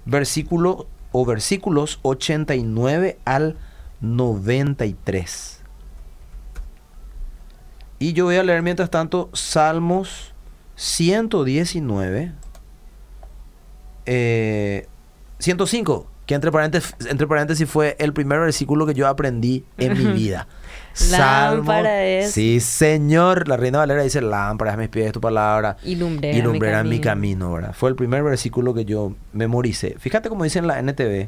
versículo 0.05 0.85
o 1.11 1.25
versículos 1.25 1.99
89 2.03 3.17
al 3.25 3.55
93. 4.01 5.63
Y 8.05 8.13
yo 8.13 8.25
voy 8.25 8.35
a 8.35 8.43
leer 8.43 8.61
mientras 8.61 8.91
tanto 8.91 9.31
Salmos 9.33 10.35
119, 10.75 12.33
eh, 14.05 14.87
105, 15.39 16.05
que 16.27 16.35
entre 16.35 16.51
paréntesis, 16.51 16.95
entre 17.09 17.25
paréntesis 17.25 17.67
fue 17.67 17.95
el 17.97 18.13
primer 18.13 18.39
versículo 18.41 18.85
que 18.85 18.93
yo 18.93 19.07
aprendí 19.07 19.65
en 19.79 19.97
mi 19.97 20.05
vida. 20.13 20.47
Lámpara 21.09 22.05
es- 22.05 22.31
Sí, 22.31 22.59
señor. 22.59 23.47
La 23.47 23.57
Reina 23.57 23.79
Valera 23.79 24.03
dice, 24.03 24.21
lámpara 24.21 24.73
es 24.73 24.77
mis 24.77 24.89
pies, 24.89 25.11
tu 25.11 25.19
palabra 25.19 25.77
Y 25.83 25.95
lumbrera, 25.95 26.37
y 26.37 26.41
lumbrera 26.43 26.83
mi 26.83 26.89
mi 26.91 27.01
camino. 27.01 27.53
¿verdad? 27.53 27.73
Fue 27.73 27.89
el 27.89 27.95
primer 27.95 28.21
versículo 28.21 28.75
que 28.75 28.85
yo 28.85 29.15
memoricé. 29.33 29.95
Fíjate 29.97 30.29
cómo 30.29 30.43
dice 30.43 30.59
en 30.59 30.67
la 30.67 30.77
NTV, 30.77 31.27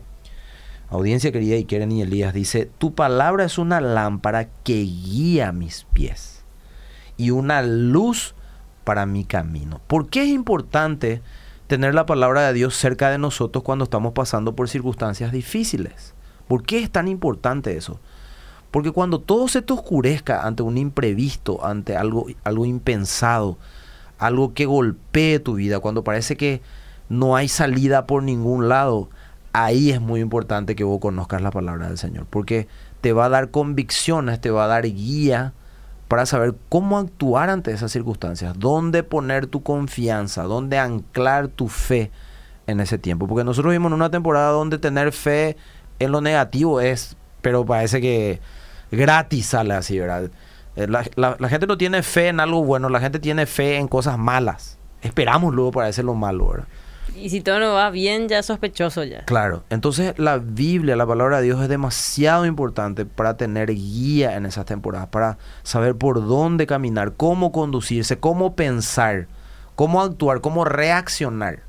audiencia 0.91 1.31
querida 1.31 1.55
y 1.55 1.65
Keren 1.65 1.91
y 1.91 2.03
Elías, 2.03 2.35
dice, 2.35 2.69
tu 2.77 2.93
palabra 2.93 3.45
es 3.45 3.57
una 3.57 3.81
lámpara 3.81 4.47
que 4.63 4.75
guía 4.83 5.51
mis 5.51 5.87
pies 5.91 6.36
y 7.17 7.31
una 7.31 7.61
luz 7.61 8.35
para 8.83 9.05
mi 9.05 9.25
camino. 9.25 9.81
¿Por 9.87 10.09
qué 10.09 10.23
es 10.23 10.29
importante 10.29 11.21
tener 11.67 11.93
la 11.93 12.05
palabra 12.05 12.47
de 12.47 12.53
Dios 12.53 12.75
cerca 12.75 13.09
de 13.09 13.17
nosotros 13.17 13.63
cuando 13.63 13.83
estamos 13.83 14.13
pasando 14.13 14.55
por 14.55 14.69
circunstancias 14.69 15.31
difíciles? 15.31 16.13
¿Por 16.47 16.63
qué 16.63 16.79
es 16.79 16.89
tan 16.89 17.07
importante 17.07 17.75
eso? 17.75 17.99
Porque 18.71 18.91
cuando 18.91 19.19
todo 19.19 19.47
se 19.47 19.61
te 19.61 19.73
oscurezca 19.73 20.45
ante 20.45 20.63
un 20.63 20.77
imprevisto, 20.77 21.65
ante 21.65 21.97
algo, 21.97 22.27
algo 22.43 22.65
impensado, 22.65 23.57
algo 24.19 24.53
que 24.53 24.65
golpee 24.65 25.39
tu 25.39 25.55
vida, 25.55 25.79
cuando 25.79 26.03
parece 26.03 26.37
que 26.37 26.61
no 27.09 27.35
hay 27.35 27.47
salida 27.47 28.05
por 28.05 28.23
ningún 28.23 28.69
lado, 28.69 29.09
ahí 29.53 29.91
es 29.91 30.01
muy 30.01 30.19
importante 30.19 30.75
que 30.75 30.83
vos 30.83 30.99
conozcas 30.99 31.41
la 31.41 31.51
palabra 31.51 31.87
del 31.87 31.97
Señor, 31.97 32.25
porque 32.29 32.67
te 33.01 33.13
va 33.13 33.25
a 33.25 33.29
dar 33.29 33.51
convicciones, 33.51 34.41
te 34.41 34.49
va 34.49 34.65
a 34.65 34.67
dar 34.67 34.83
guía 34.83 35.53
para 36.07 36.25
saber 36.25 36.55
cómo 36.69 36.97
actuar 36.97 37.49
ante 37.49 37.71
esas 37.71 37.91
circunstancias, 37.91 38.53
dónde 38.57 39.03
poner 39.03 39.47
tu 39.47 39.61
confianza, 39.63 40.43
dónde 40.43 40.77
anclar 40.79 41.47
tu 41.49 41.67
fe 41.67 42.11
en 42.65 42.79
ese 42.79 42.97
tiempo. 42.97 43.27
Porque 43.27 43.43
nosotros 43.43 43.71
vimos 43.73 43.89
en 43.89 43.93
una 43.95 44.09
temporada 44.09 44.51
donde 44.51 44.77
tener 44.77 45.11
fe 45.11 45.57
en 45.99 46.11
lo 46.11 46.21
negativo 46.21 46.79
es, 46.81 47.17
pero 47.41 47.65
parece 47.65 47.99
que 48.01 48.39
gratis 48.91 49.47
sale 49.47 49.73
así, 49.73 49.99
¿verdad? 49.99 50.29
Eh, 50.75 50.87
La, 50.87 51.03
la- 51.15 51.35
la 51.39 51.49
gente 51.49 51.67
no 51.67 51.77
tiene 51.77 52.03
fe 52.03 52.27
en 52.29 52.39
algo 52.39 52.63
bueno, 52.63 52.87
la 52.89 52.99
gente 52.99 53.19
tiene 53.19 53.45
fe 53.45 53.77
en 53.77 53.87
cosas 53.87 54.17
malas. 54.17 54.77
Esperamos 55.01 55.53
luego 55.53 55.71
para 55.71 55.87
hacer 55.87 56.05
lo 56.05 56.13
malo, 56.13 56.47
¿verdad? 56.49 56.67
Y 57.15 57.29
si 57.29 57.41
todo 57.41 57.59
no 57.59 57.73
va 57.73 57.89
bien, 57.89 58.27
ya 58.27 58.39
es 58.39 58.45
sospechoso 58.45 59.03
ya. 59.03 59.25
Claro, 59.25 59.63
entonces 59.69 60.13
la 60.17 60.37
Biblia, 60.37 60.95
la 60.95 61.05
palabra 61.05 61.37
de 61.37 61.45
Dios 61.45 61.61
es 61.61 61.69
demasiado 61.69 62.45
importante 62.45 63.05
para 63.05 63.37
tener 63.37 63.73
guía 63.73 64.35
en 64.35 64.45
esas 64.45 64.65
temporadas, 64.65 65.07
para 65.07 65.37
saber 65.63 65.95
por 65.95 66.25
dónde 66.27 66.67
caminar, 66.67 67.13
cómo 67.15 67.51
conducirse, 67.51 68.19
cómo 68.19 68.55
pensar, 68.55 69.27
cómo 69.75 70.01
actuar, 70.01 70.41
cómo 70.41 70.65
reaccionar. 70.65 71.63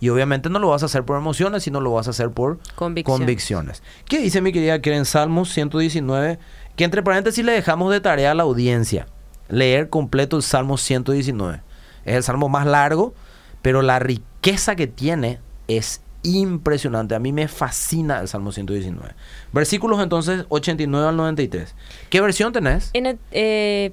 Y 0.00 0.10
obviamente 0.10 0.48
no 0.48 0.60
lo 0.60 0.68
vas 0.68 0.82
a 0.82 0.86
hacer 0.86 1.04
por 1.04 1.16
emociones, 1.18 1.64
sino 1.64 1.80
lo 1.80 1.92
vas 1.92 2.06
a 2.06 2.10
hacer 2.10 2.30
por 2.30 2.58
Convicciones. 2.76 3.20
convicciones. 3.20 3.82
¿Qué 4.06 4.20
dice 4.20 4.40
mi 4.40 4.52
querida 4.52 4.80
que 4.80 4.94
en 4.94 5.04
Salmos 5.04 5.52
119? 5.52 6.38
Que 6.76 6.84
entre 6.84 7.02
paréntesis 7.02 7.44
le 7.44 7.52
dejamos 7.52 7.92
de 7.92 8.00
tarea 8.00 8.30
a 8.30 8.34
la 8.34 8.44
audiencia 8.44 9.06
leer 9.48 9.88
completo 9.88 10.36
el 10.36 10.42
Salmo 10.42 10.76
119. 10.76 11.62
Es 12.04 12.14
el 12.16 12.22
salmo 12.22 12.48
más 12.48 12.66
largo, 12.66 13.14
pero 13.62 13.82
la 13.82 13.98
riqueza 14.42 14.76
que 14.76 14.86
tiene 14.86 15.38
es 15.66 16.00
impresionante. 16.22 17.14
A 17.14 17.18
mí 17.18 17.32
me 17.32 17.48
fascina 17.48 18.20
el 18.20 18.28
Salmo 18.28 18.52
119. 18.52 19.14
Versículos 19.52 20.00
entonces 20.02 20.44
89 20.48 21.08
al 21.08 21.16
93. 21.16 21.74
¿Qué 22.10 22.20
versión 22.20 22.52
tenés? 22.52 22.90
N- 22.94 23.18
eh, 23.32 23.92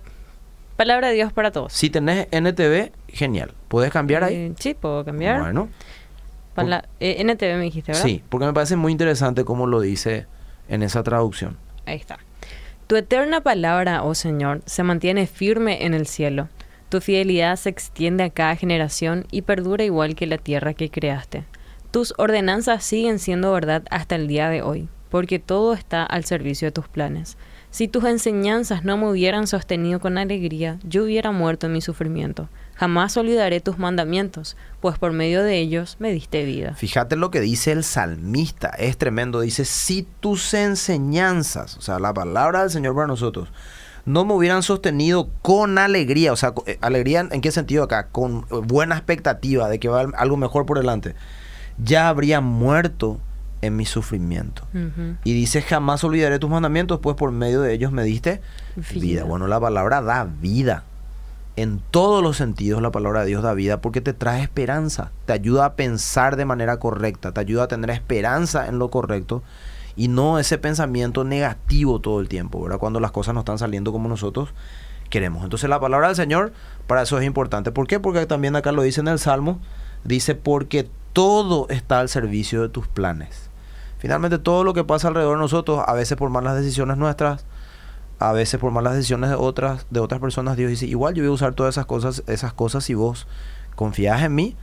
palabra 0.75 1.09
de 1.09 1.15
Dios 1.15 1.33
para 1.33 1.51
todos. 1.51 1.73
Si 1.73 1.89
tenés 1.89 2.27
NTV, 2.31 2.91
genial. 3.09 3.53
¿Puedes 3.67 3.91
cambiar 3.91 4.23
ahí? 4.23 4.35
Eh, 4.35 4.53
sí, 4.59 4.73
puedo 4.73 5.03
cambiar. 5.05 5.41
Bueno, 5.41 5.69
Pala- 6.53 6.85
eh, 6.99 7.17
NTV 7.19 7.57
me 7.57 7.63
dijiste, 7.63 7.91
¿verdad? 7.91 8.05
sí, 8.05 8.23
porque 8.29 8.45
me 8.45 8.53
parece 8.53 8.75
muy 8.75 8.91
interesante 8.91 9.43
cómo 9.43 9.67
lo 9.67 9.81
dice 9.81 10.25
en 10.69 10.83
esa 10.83 11.03
traducción. 11.03 11.57
Ahí 11.85 11.97
está. 11.97 12.17
Tu 12.87 12.95
eterna 12.95 13.41
palabra, 13.41 14.03
oh 14.03 14.13
Señor, 14.15 14.61
se 14.65 14.83
mantiene 14.83 15.25
firme 15.27 15.85
en 15.85 15.93
el 15.95 16.05
cielo. 16.07 16.47
Tu 16.89 17.01
fidelidad 17.01 17.55
se 17.55 17.69
extiende 17.69 18.23
a 18.23 18.29
cada 18.29 18.55
generación 18.55 19.25
y 19.31 19.41
perdura 19.41 19.83
igual 19.83 20.15
que 20.15 20.27
la 20.27 20.37
tierra 20.37 20.73
que 20.73 20.89
creaste. 20.89 21.45
Tus 21.91 22.13
ordenanzas 22.17 22.83
siguen 22.83 23.19
siendo 23.19 23.51
verdad 23.53 23.83
hasta 23.89 24.15
el 24.15 24.27
día 24.27 24.49
de 24.49 24.61
hoy, 24.61 24.89
porque 25.09 25.39
todo 25.39 25.73
está 25.73 26.03
al 26.03 26.25
servicio 26.25 26.67
de 26.67 26.73
tus 26.73 26.87
planes. 26.87 27.37
Si 27.71 27.87
tus 27.87 28.05
enseñanzas 28.05 28.85
no 28.85 28.97
me 28.97 29.09
hubieran 29.09 29.47
sostenido 29.47 29.99
con 29.99 30.17
alegría, 30.17 30.79
yo 30.83 31.03
hubiera 31.03 31.31
muerto 31.31 31.65
en 31.65 31.73
mi 31.73 31.81
sufrimiento. 31.81 32.47
Jamás 32.75 33.17
olvidaré 33.17 33.59
tus 33.61 33.77
mandamientos, 33.77 34.55
pues 34.79 34.97
por 34.97 35.11
medio 35.11 35.43
de 35.43 35.57
ellos 35.57 35.97
me 35.99 36.11
diste 36.11 36.45
vida. 36.45 36.75
Fíjate 36.75 37.15
lo 37.15 37.31
que 37.31 37.41
dice 37.41 37.71
el 37.71 37.83
salmista, 37.83 38.69
es 38.69 38.97
tremendo. 38.97 39.41
Dice, 39.41 39.65
si 39.65 40.07
tus 40.19 40.53
enseñanzas, 40.53 41.77
o 41.77 41.81
sea, 41.81 41.99
la 41.99 42.13
palabra 42.13 42.61
del 42.61 42.69
Señor 42.69 42.95
para 42.95 43.07
nosotros, 43.07 43.49
no 44.05 44.23
me 44.23 44.33
hubieran 44.33 44.63
sostenido 44.63 45.29
con 45.41 45.77
alegría, 45.77 46.31
o 46.31 46.35
sea, 46.35 46.53
eh, 46.65 46.77
alegría 46.81 47.27
en 47.31 47.41
qué 47.41 47.51
sentido 47.51 47.83
acá, 47.83 48.07
con 48.07 48.45
eh, 48.51 48.61
buena 48.63 48.95
expectativa 48.95 49.67
de 49.67 49.79
que 49.79 49.89
va 49.89 50.01
algo 50.15 50.37
mejor 50.37 50.65
por 50.65 50.77
delante, 50.77 51.15
ya 51.77 52.07
habría 52.09 52.39
muerto 52.41 53.19
en 53.61 53.75
mi 53.75 53.85
sufrimiento. 53.85 54.63
Y 55.23 55.33
dice, 55.33 55.61
jamás 55.61 56.03
olvidaré 56.03 56.37
tus 56.37 56.49
mandamientos, 56.49 56.99
pues 56.99 57.15
por 57.15 57.31
medio 57.31 57.61
de 57.61 57.73
ellos 57.73 57.91
me 57.91 58.03
diste 58.03 58.41
Vida. 58.75 59.01
vida. 59.01 59.23
Bueno, 59.23 59.47
la 59.47 59.59
palabra 59.59 60.01
da 60.01 60.25
vida. 60.25 60.83
En 61.55 61.79
todos 61.89 62.21
los 62.21 62.35
sentidos 62.35 62.81
la 62.81 62.91
palabra 62.91 63.21
de 63.21 63.27
Dios 63.27 63.41
da 63.41 63.53
vida 63.53 63.79
porque 63.79 64.01
te 64.01 64.11
trae 64.11 64.43
esperanza, 64.43 65.11
te 65.25 65.31
ayuda 65.31 65.65
a 65.65 65.73
pensar 65.75 66.35
de 66.35 66.43
manera 66.43 66.77
correcta, 66.77 67.31
te 67.31 67.39
ayuda 67.39 67.63
a 67.63 67.67
tener 67.69 67.89
esperanza 67.91 68.67
en 68.67 68.77
lo 68.77 68.89
correcto 68.89 69.41
y 69.95 70.07
no 70.07 70.39
ese 70.39 70.57
pensamiento 70.57 71.23
negativo 71.23 71.99
todo 71.99 72.19
el 72.19 72.27
tiempo, 72.27 72.61
¿verdad? 72.61 72.79
Cuando 72.79 72.99
las 72.99 73.11
cosas 73.11 73.33
no 73.33 73.41
están 73.41 73.57
saliendo 73.57 73.91
como 73.91 74.09
nosotros 74.09 74.53
queremos. 75.09 75.43
Entonces 75.43 75.69
la 75.69 75.79
palabra 75.79 76.07
del 76.07 76.15
Señor 76.15 76.53
para 76.87 77.03
eso 77.03 77.17
es 77.17 77.25
importante. 77.25 77.71
¿Por 77.71 77.87
qué? 77.87 77.99
Porque 77.99 78.25
también 78.25 78.55
acá 78.55 78.71
lo 78.71 78.81
dice 78.81 79.01
en 79.01 79.07
el 79.07 79.19
Salmo, 79.19 79.59
dice 80.03 80.35
porque 80.35 80.89
todo 81.13 81.67
está 81.69 81.99
al 81.99 82.09
servicio 82.09 82.61
de 82.61 82.69
tus 82.69 82.87
planes. 82.87 83.49
Finalmente 83.97 84.37
todo 84.37 84.63
lo 84.63 84.73
que 84.73 84.83
pasa 84.83 85.07
alrededor 85.07 85.37
de 85.37 85.41
nosotros, 85.41 85.81
a 85.85 85.93
veces 85.93 86.17
por 86.17 86.29
malas 86.29 86.55
decisiones 86.55 86.97
nuestras, 86.97 87.45
a 88.19 88.33
veces 88.33 88.59
por 88.59 88.71
malas 88.71 88.95
decisiones 88.95 89.29
de 89.29 89.35
otras, 89.35 89.87
de 89.89 89.99
otras 89.99 90.19
personas, 90.19 90.57
Dios 90.57 90.69
dice, 90.69 90.85
igual 90.85 91.15
yo 91.15 91.23
voy 91.23 91.31
a 91.31 91.33
usar 91.33 91.53
todas 91.53 91.75
esas 91.75 91.85
cosas, 91.85 92.23
esas 92.27 92.53
cosas 92.53 92.83
si 92.83 92.93
vos 92.93 93.27
confías 93.75 94.21
en 94.21 94.35
mí 94.35 94.55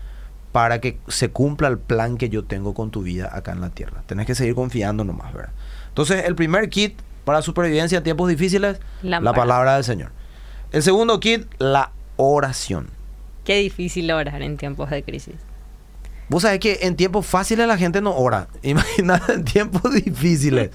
para 0.52 0.80
que 0.80 0.98
se 1.08 1.30
cumpla 1.30 1.68
el 1.68 1.78
plan 1.78 2.18
que 2.18 2.28
yo 2.28 2.44
tengo 2.44 2.74
con 2.74 2.90
tu 2.90 3.02
vida 3.02 3.30
acá 3.32 3.52
en 3.52 3.60
la 3.62 3.70
tierra. 3.70 4.02
Tenés 4.06 4.26
que 4.26 4.34
seguir 4.34 4.54
confiando 4.54 5.02
nomás, 5.02 5.32
¿verdad? 5.32 5.52
Entonces, 5.88 6.24
el 6.26 6.34
primer 6.34 6.68
kit 6.68 6.98
para 7.24 7.40
supervivencia 7.42 7.98
en 7.98 8.04
tiempos 8.04 8.28
difíciles, 8.28 8.78
la 9.02 9.20
Lámpara. 9.20 9.36
palabra 9.36 9.74
del 9.76 9.84
Señor. 9.84 10.10
El 10.72 10.82
segundo 10.82 11.20
kit, 11.20 11.46
la 11.58 11.92
oración. 12.16 12.88
Qué 13.44 13.56
difícil 13.56 14.10
orar 14.12 14.42
en 14.42 14.56
tiempos 14.56 14.90
de 14.90 15.02
crisis. 15.02 15.34
Vos 16.28 16.42
sabés 16.42 16.60
que 16.60 16.80
en 16.82 16.96
tiempos 16.96 17.26
fáciles 17.26 17.66
la 17.66 17.76
gente 17.76 18.00
no 18.00 18.14
ora. 18.16 18.48
Imagínate 18.62 19.32
en 19.34 19.44
tiempos 19.44 19.92
difíciles. 19.94 20.70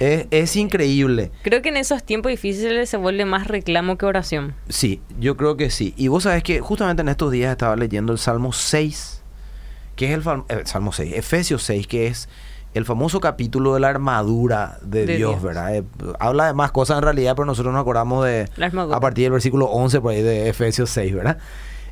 Es, 0.00 0.26
es 0.30 0.56
increíble. 0.56 1.30
Creo 1.42 1.62
que 1.62 1.68
en 1.68 1.76
esos 1.76 2.02
tiempos 2.02 2.30
difíciles 2.30 2.88
se 2.90 2.96
vuelve 2.96 3.24
más 3.26 3.46
reclamo 3.46 3.96
que 3.98 4.06
oración. 4.06 4.54
Sí, 4.68 5.00
yo 5.20 5.36
creo 5.36 5.56
que 5.56 5.70
sí. 5.70 5.94
Y 5.96 6.08
vos 6.08 6.24
sabés 6.24 6.42
que 6.42 6.60
justamente 6.60 7.02
en 7.02 7.08
estos 7.08 7.30
días 7.30 7.52
estaba 7.52 7.76
leyendo 7.76 8.12
el 8.12 8.18
Salmo 8.18 8.52
6, 8.52 9.22
que 9.96 10.06
es 10.06 10.12
el, 10.12 10.22
eh, 10.48 10.62
Salmo 10.64 10.92
6, 10.92 11.14
Efesios 11.14 11.62
6, 11.62 11.86
que 11.86 12.06
es 12.06 12.28
el 12.72 12.84
famoso 12.84 13.20
capítulo 13.20 13.74
de 13.74 13.80
la 13.80 13.88
armadura 13.88 14.78
de, 14.82 15.04
De 15.04 15.16
Dios, 15.16 15.32
Dios. 15.32 15.42
¿verdad? 15.42 15.74
Eh, 15.76 15.84
habla 16.18 16.46
de 16.46 16.54
más 16.54 16.72
cosas 16.72 16.96
en 16.98 17.02
realidad, 17.02 17.34
pero 17.36 17.44
nosotros 17.46 17.72
nos 17.74 17.82
acordamos 17.82 18.24
de 18.24 18.48
La 18.56 18.66
armadura. 18.66 18.96
a 18.96 19.00
partir 19.00 19.24
del 19.24 19.32
versículo 19.32 19.66
11 19.66 20.00
por 20.00 20.12
ahí 20.12 20.22
de 20.22 20.48
Efesios 20.48 20.88
6, 20.90 21.14
¿verdad? 21.14 21.38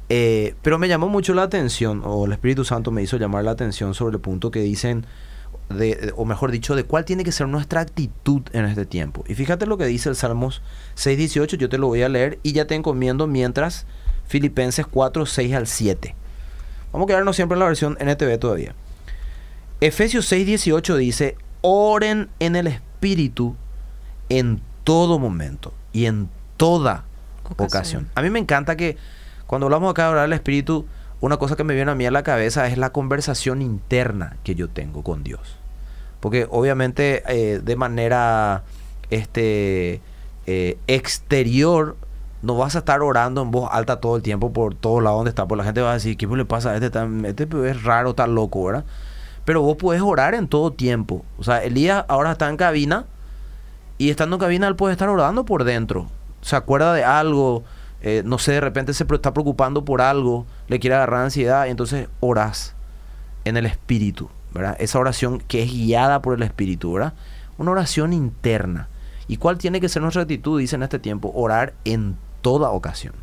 Eh, 0.08 0.54
pero 0.62 0.78
me 0.78 0.88
llamó 0.88 1.08
mucho 1.08 1.34
la 1.34 1.42
atención, 1.42 2.00
o 2.04 2.24
el 2.24 2.32
Espíritu 2.32 2.64
Santo 2.64 2.90
me 2.90 3.02
hizo 3.02 3.18
llamar 3.18 3.44
la 3.44 3.50
atención 3.50 3.92
sobre 3.92 4.14
el 4.14 4.20
punto 4.22 4.50
que 4.50 4.60
dicen, 4.60 5.04
de, 5.68 6.12
o 6.16 6.25
mejor 6.25 6.50
dicho, 6.50 6.75
de 6.75 6.84
cuál 6.84 7.04
tiene 7.04 7.25
que 7.25 7.32
ser 7.32 7.48
nuestra 7.48 7.80
actitud 7.80 8.42
en 8.52 8.64
este 8.64 8.87
tiempo. 8.87 9.25
Y 9.28 9.34
fíjate 9.34 9.66
lo 9.66 9.78
que 9.78 9.87
dice 9.87 10.08
el 10.08 10.16
Salmos 10.16 10.62
6.18, 10.96 11.56
yo 11.56 11.68
te 11.68 11.78
lo 11.78 11.88
voy 11.88 12.02
a 12.02 12.08
leer 12.08 12.38
y 12.42 12.52
ya 12.52 12.66
te 12.66 12.75
encomiendo 12.75 13.26
mientras 13.26 13.87
Filipenses 14.26 14.87
4, 14.87 15.26
6 15.26 15.54
al 15.54 15.66
7. 15.66 16.14
Vamos 16.92 17.06
a 17.06 17.08
quedarnos 17.08 17.37
siempre 17.37 17.54
en 17.54 17.60
la 17.60 17.66
versión 17.66 17.98
NTV 18.00 18.38
todavía. 18.38 18.75
Efesios 19.80 20.30
6.18 20.32 20.96
dice, 20.96 21.37
oren 21.60 22.28
en 22.40 22.56
el 22.56 22.66
Espíritu 22.66 23.56
en 24.28 24.60
todo 24.84 25.18
momento 25.18 25.72
y 25.92 26.06
en 26.06 26.28
toda 26.56 27.04
ocasión. 27.44 27.66
ocasión. 27.66 28.10
A 28.14 28.22
mí 28.22 28.30
me 28.30 28.38
encanta 28.38 28.76
que 28.76 28.96
cuando 29.46 29.66
hablamos 29.66 29.90
acá 29.90 30.04
de 30.04 30.10
orar 30.10 30.25
al 30.25 30.32
Espíritu, 30.32 30.87
una 31.20 31.37
cosa 31.37 31.56
que 31.56 31.64
me 31.64 31.75
viene 31.75 31.90
a 31.90 31.94
mí 31.94 32.06
a 32.06 32.10
la 32.10 32.22
cabeza 32.22 32.66
es 32.68 32.78
la 32.78 32.90
conversación 32.90 33.62
interna 33.62 34.37
que 34.44 34.54
yo 34.54 34.68
tengo 34.68 35.02
con 35.02 35.25
Dios. 35.25 35.40
Porque 36.20 36.46
obviamente 36.50 37.22
eh, 37.28 37.60
de 37.62 37.76
manera 37.76 38.62
este, 39.10 40.00
eh, 40.46 40.78
exterior 40.87 41.96
no 42.42 42.56
vas 42.56 42.76
a 42.76 42.80
estar 42.80 43.02
orando 43.02 43.42
en 43.42 43.50
voz 43.50 43.68
alta 43.72 44.00
todo 44.00 44.16
el 44.16 44.22
tiempo 44.22 44.52
por 44.52 44.75
todos 44.75 45.02
lados 45.02 45.18
donde 45.18 45.30
está. 45.30 45.46
Porque 45.46 45.58
la 45.58 45.64
gente 45.64 45.80
va 45.80 45.90
a 45.90 45.94
decir, 45.94 46.16
¿qué 46.16 46.26
le 46.26 46.44
pasa 46.44 46.70
a 46.70 46.75
este? 46.75 46.90
Tan, 46.90 47.25
este 47.25 47.48
es 47.68 47.82
raro, 47.82 48.10
está 48.10 48.26
loco, 48.26 48.64
¿verdad? 48.64 48.84
Pero 49.44 49.62
vos 49.62 49.76
puedes 49.76 50.02
orar 50.02 50.34
en 50.34 50.46
todo 50.46 50.72
tiempo. 50.72 51.25
O 51.38 51.42
sea, 51.42 51.64
Elías 51.64 52.04
ahora 52.08 52.32
está 52.32 52.48
en 52.48 52.56
cabina 52.56 53.06
y 53.96 54.10
estando 54.10 54.37
en 54.37 54.40
cabina 54.40 54.68
él 54.68 54.76
puede 54.76 54.92
estar 54.92 55.08
orando 55.08 55.44
por 55.44 55.64
dentro. 55.64 56.08
Se 56.42 56.54
acuerda 56.54 56.94
de 56.94 57.02
algo, 57.02 57.64
eh, 58.00 58.23
no 58.25 58.38
sé, 58.38 58.52
de 58.52 58.61
repente 58.61 58.95
se 58.95 59.05
está 59.05 59.33
preocupando 59.33 59.85
por 59.85 60.00
algo, 60.00 60.47
le 60.69 60.78
quiere 60.78 60.97
agarrar 60.97 61.25
ansiedad 61.25 61.67
y 61.67 61.71
entonces 61.71 62.09
oras 62.21 62.75
en 63.45 63.57
el 63.57 63.67
espíritu, 63.67 64.31
¿verdad? 64.52 64.76
Esa 64.78 64.99
oración 64.99 65.40
que 65.40 65.62
es 65.62 65.71
guiada 65.71 66.23
por 66.23 66.35
el 66.35 66.43
espíritu, 66.43 66.93
¿verdad? 66.93 67.14
Una 67.57 67.73
oración 67.73 68.12
interna. 68.12 68.88
¿Y 69.26 69.37
cuál 69.37 69.59
tiene 69.59 69.81
que 69.81 69.88
ser 69.88 70.02
nuestra 70.02 70.23
actitud? 70.23 70.61
Dice 70.61 70.76
en 70.76 70.85
este 70.85 70.99
tiempo, 70.99 71.33
orar 71.35 71.75
en 71.85 72.17
toda 72.40 72.71
ocasión. 72.71 73.14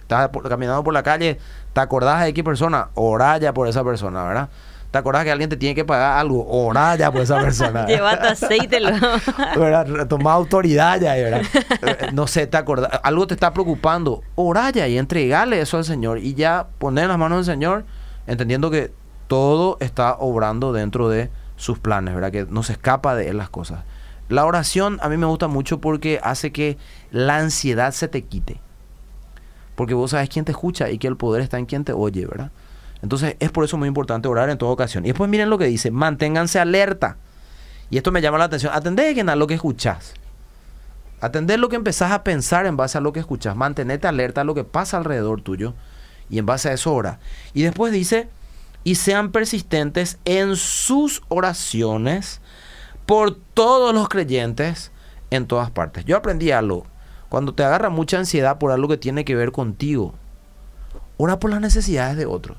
Estás 0.00 0.30
caminando 0.48 0.84
por 0.84 0.94
la 0.94 1.02
calle, 1.02 1.38
¿te 1.72 1.80
acordás 1.80 2.24
de 2.24 2.32
qué 2.32 2.44
persona? 2.44 2.90
Orá 2.94 3.38
ya 3.38 3.52
por 3.52 3.66
esa 3.66 3.82
persona, 3.82 4.22
¿verdad? 4.24 4.48
¿Te 4.90 4.98
acordás 4.98 5.24
que 5.24 5.30
alguien 5.30 5.50
te 5.50 5.56
tiene 5.56 5.74
que 5.74 5.84
pagar 5.84 6.18
algo? 6.18 6.46
Orá 6.48 6.96
ya 6.96 7.10
por 7.10 7.20
esa 7.20 7.40
persona. 7.40 7.86
Llévate 7.88 8.28
aceite. 8.28 8.80
¿verdad? 9.56 10.06
Toma 10.06 10.32
autoridad 10.32 11.00
ya, 11.00 11.14
¿verdad? 11.14 11.42
Eh, 11.82 12.10
no 12.12 12.26
sé, 12.26 12.46
¿te 12.46 12.56
acordás? 12.56 13.00
Algo 13.02 13.26
te 13.26 13.34
está 13.34 13.52
preocupando. 13.52 14.22
Orá 14.34 14.70
ya 14.70 14.88
y 14.88 14.98
entregale 14.98 15.60
eso 15.60 15.76
al 15.76 15.84
Señor. 15.84 16.18
Y 16.18 16.34
ya 16.34 16.68
poner 16.78 17.08
las 17.08 17.18
manos 17.18 17.46
del 17.46 17.54
Señor, 17.54 17.84
entendiendo 18.26 18.70
que 18.70 18.92
todo 19.26 19.76
está 19.80 20.16
obrando 20.18 20.72
dentro 20.72 21.08
de 21.08 21.30
sus 21.56 21.78
planes, 21.78 22.14
¿verdad? 22.14 22.32
Que 22.32 22.46
no 22.48 22.62
se 22.62 22.72
escapa 22.72 23.14
de 23.14 23.28
él 23.28 23.36
las 23.36 23.50
cosas. 23.50 23.84
La 24.28 24.44
oración 24.44 24.98
a 25.02 25.08
mí 25.08 25.16
me 25.16 25.26
gusta 25.26 25.48
mucho 25.48 25.80
porque 25.80 26.20
hace 26.22 26.52
que 26.52 26.78
la 27.10 27.38
ansiedad 27.38 27.92
se 27.92 28.08
te 28.08 28.22
quite. 28.22 28.60
Porque 29.74 29.94
vos 29.94 30.12
sabes 30.12 30.28
quién 30.28 30.44
te 30.44 30.52
escucha 30.52 30.90
y 30.90 30.98
que 30.98 31.06
el 31.06 31.16
poder 31.16 31.42
está 31.42 31.58
en 31.58 31.66
quien 31.66 31.84
te 31.84 31.92
oye, 31.92 32.26
¿verdad? 32.26 32.50
Entonces 33.06 33.36
es 33.38 33.52
por 33.52 33.62
eso 33.62 33.76
muy 33.76 33.86
importante 33.86 34.26
orar 34.26 34.50
en 34.50 34.58
toda 34.58 34.72
ocasión. 34.72 35.04
Y 35.04 35.10
después 35.10 35.30
miren 35.30 35.48
lo 35.48 35.58
que 35.58 35.66
dice, 35.66 35.92
manténganse 35.92 36.58
alerta. 36.58 37.18
Y 37.88 37.98
esto 37.98 38.10
me 38.10 38.20
llama 38.20 38.36
la 38.36 38.46
atención. 38.46 38.72
Atendé 38.74 39.14
a 39.20 39.36
lo 39.36 39.46
que 39.46 39.54
escuchás. 39.54 40.14
Atender 41.20 41.60
lo 41.60 41.68
que 41.68 41.76
empezás 41.76 42.10
a 42.10 42.24
pensar 42.24 42.66
en 42.66 42.76
base 42.76 42.98
a 42.98 43.00
lo 43.00 43.12
que 43.12 43.20
escuchás. 43.20 43.54
Mantenete 43.54 44.08
alerta 44.08 44.40
a 44.40 44.44
lo 44.44 44.56
que 44.56 44.64
pasa 44.64 44.96
alrededor 44.96 45.40
tuyo. 45.40 45.74
Y 46.28 46.40
en 46.40 46.46
base 46.46 46.68
a 46.68 46.72
eso 46.72 46.92
ora. 46.92 47.20
Y 47.54 47.62
después 47.62 47.92
dice, 47.92 48.28
y 48.82 48.96
sean 48.96 49.30
persistentes 49.30 50.18
en 50.24 50.56
sus 50.56 51.22
oraciones 51.28 52.40
por 53.06 53.36
todos 53.36 53.94
los 53.94 54.08
creyentes 54.08 54.90
en 55.30 55.46
todas 55.46 55.70
partes. 55.70 56.04
Yo 56.06 56.16
aprendí 56.16 56.50
algo. 56.50 56.88
Cuando 57.28 57.54
te 57.54 57.62
agarra 57.62 57.88
mucha 57.88 58.18
ansiedad 58.18 58.58
por 58.58 58.72
algo 58.72 58.88
que 58.88 58.96
tiene 58.96 59.24
que 59.24 59.36
ver 59.36 59.52
contigo, 59.52 60.14
ora 61.18 61.38
por 61.38 61.52
las 61.52 61.60
necesidades 61.60 62.16
de 62.16 62.26
otros. 62.26 62.56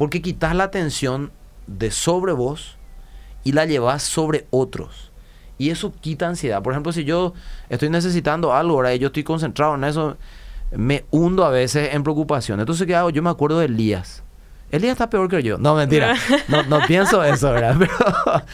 Porque 0.00 0.22
quitas 0.22 0.56
la 0.56 0.64
atención 0.64 1.30
de 1.66 1.90
sobre 1.90 2.32
vos 2.32 2.78
y 3.44 3.52
la 3.52 3.66
llevas 3.66 4.02
sobre 4.02 4.46
otros. 4.48 5.12
Y 5.58 5.68
eso 5.68 5.92
quita 6.00 6.26
ansiedad. 6.26 6.62
Por 6.62 6.72
ejemplo, 6.72 6.90
si 6.90 7.04
yo 7.04 7.34
estoy 7.68 7.90
necesitando 7.90 8.54
algo 8.54 8.76
ahora 8.76 8.94
y 8.94 8.98
yo 8.98 9.08
estoy 9.08 9.24
concentrado 9.24 9.74
en 9.74 9.84
eso, 9.84 10.16
me 10.70 11.04
hundo 11.10 11.44
a 11.44 11.50
veces 11.50 11.92
en 11.92 12.02
preocupación. 12.02 12.60
Entonces, 12.60 12.86
¿qué 12.86 12.94
hago? 12.94 13.10
Yo 13.10 13.22
me 13.22 13.28
acuerdo 13.28 13.58
de 13.58 13.66
Elías. 13.66 14.22
Elías 14.70 14.92
está 14.92 15.10
peor 15.10 15.28
que 15.28 15.42
yo. 15.42 15.58
No, 15.58 15.74
mentira. 15.74 16.14
No, 16.48 16.62
no 16.62 16.80
pienso 16.86 17.22
eso, 17.22 17.52
¿verdad? 17.52 17.76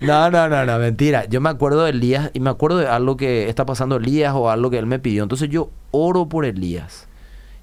no, 0.00 0.30
no, 0.30 0.48
no, 0.48 0.64
no, 0.64 0.78
mentira. 0.78 1.24
Yo 1.24 1.40
me 1.40 1.48
acuerdo 1.50 1.82
de 1.82 1.90
Elías 1.90 2.30
y 2.34 2.38
me 2.38 2.50
acuerdo 2.50 2.78
de 2.78 2.86
algo 2.86 3.16
que 3.16 3.48
está 3.48 3.66
pasando 3.66 3.96
Elías 3.96 4.32
o 4.36 4.48
algo 4.48 4.70
que 4.70 4.78
él 4.78 4.86
me 4.86 5.00
pidió. 5.00 5.24
Entonces 5.24 5.48
yo 5.50 5.70
oro 5.90 6.28
por 6.28 6.44
Elías. 6.44 7.08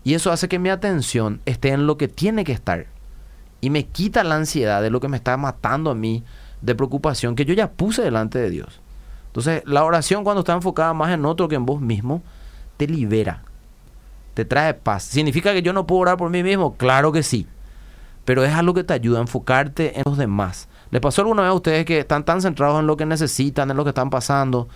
Y 0.10 0.16
eso 0.16 0.32
hace 0.32 0.48
que 0.48 0.58
mi 0.58 0.70
atención 0.70 1.40
esté 1.46 1.70
en 1.70 1.86
lo 1.86 2.00
que 2.00 2.08
tiene 2.08 2.44
que 2.44 2.52
estar. 2.52 2.88
Y 3.62 3.70
me 3.70 3.86
quita 3.86 4.24
la 4.24 4.38
ansiedad 4.38 4.82
de 4.82 4.90
lo 4.90 5.00
que 5.00 5.08
me 5.08 5.18
está 5.18 5.38
matando 5.38 5.92
a 5.92 5.94
mí 5.94 6.24
de 6.64 6.74
preocupación 6.74 7.36
que 7.36 7.46
yo 7.46 7.54
ya 7.54 7.70
puse 7.70 8.02
delante 8.02 8.40
de 8.40 8.50
Dios. 8.50 8.82
Entonces, 9.28 9.62
la 9.68 9.84
oración 9.84 10.24
cuando 10.24 10.40
está 10.40 10.54
enfocada 10.54 10.96
más 10.96 11.12
en 11.12 11.26
otro 11.26 11.48
que 11.48 11.54
en 11.54 11.68
vos 11.68 11.80
mismo, 11.80 12.24
te 12.78 12.88
libera, 12.88 13.44
te 14.34 14.46
trae 14.46 14.74
paz. 14.74 15.04
¿Significa 15.04 15.54
que 15.54 15.62
yo 15.62 15.74
no 15.74 15.86
puedo 15.86 16.02
orar 16.02 16.18
por 16.18 16.32
mí 16.32 16.42
mismo? 16.42 16.76
Claro 16.76 17.12
que 17.12 17.22
sí 17.22 17.46
pero 18.30 18.44
es 18.44 18.54
algo 18.54 18.76
que 18.76 18.84
te 18.84 18.94
ayuda 18.94 19.18
a 19.18 19.22
enfocarte 19.22 19.98
en 19.98 20.04
los 20.06 20.16
demás. 20.16 20.70
¿Le 20.92 21.02
pasó 21.02 21.22
alguna 21.22 21.42
vez 21.42 21.50
a 21.50 21.56
ustedes 21.56 21.84
que 21.84 21.98
están 21.98 22.26
tan 22.26 22.44
centrados 22.44 22.80
en 22.80 22.86
lo 22.86 22.96
que 22.96 23.08
necesitan, 23.08 23.72
en 23.72 23.76
lo 23.76 23.84
que 23.84 23.90
están 23.90 24.12
pasando, 24.12 24.68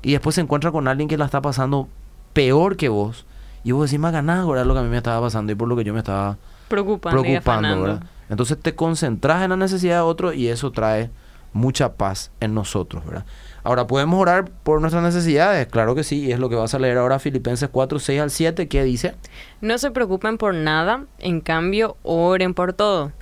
y 0.00 0.12
después 0.12 0.36
se 0.36 0.42
encuentran 0.42 0.72
con 0.72 0.86
alguien 0.86 1.08
que 1.08 1.18
la 1.18 1.24
está 1.24 1.42
pasando 1.42 1.88
peor 2.34 2.76
que 2.76 2.88
vos? 2.88 3.26
Y 3.64 3.72
vos 3.72 3.90
decís, 3.90 3.98
más 3.98 4.12
ganado 4.12 4.42
ahora 4.42 4.64
lo 4.64 4.74
que 4.74 4.80
a 4.80 4.82
mí 4.82 4.88
me 4.88 4.98
estaba 4.98 5.20
pasando 5.20 5.50
y 5.50 5.54
por 5.54 5.66
lo 5.66 5.76
que 5.76 5.84
yo 5.84 5.92
me 5.92 6.00
estaba 6.00 6.36
preocupando, 6.68 7.22
preocupando 7.22 8.00
Entonces 8.28 8.58
te 8.60 8.74
concentras 8.74 9.42
en 9.42 9.50
la 9.50 9.56
necesidad 9.56 9.96
de 9.96 10.02
otro 10.02 10.32
y 10.32 10.48
eso 10.48 10.70
trae 10.70 11.10
mucha 11.54 11.94
paz 11.94 12.30
en 12.40 12.52
nosotros, 12.52 13.04
¿verdad? 13.06 13.24
Ahora, 13.62 13.86
¿podemos 13.86 14.20
orar 14.20 14.50
por 14.62 14.80
nuestras 14.80 15.02
necesidades? 15.02 15.66
Claro 15.68 15.94
que 15.94 16.04
sí, 16.04 16.26
y 16.26 16.32
es 16.32 16.38
lo 16.38 16.50
que 16.50 16.56
vas 16.56 16.74
a 16.74 16.78
leer 16.78 16.98
ahora 16.98 17.18
Filipenses 17.18 17.70
4, 17.70 17.98
6 17.98 18.20
al 18.20 18.30
7, 18.30 18.68
¿qué 18.68 18.84
dice? 18.84 19.14
No 19.62 19.78
se 19.78 19.90
preocupen 19.90 20.36
por 20.36 20.54
nada, 20.54 21.06
en 21.18 21.40
cambio, 21.40 21.96
oren 22.02 22.52
por 22.52 22.74
todo. 22.74 23.12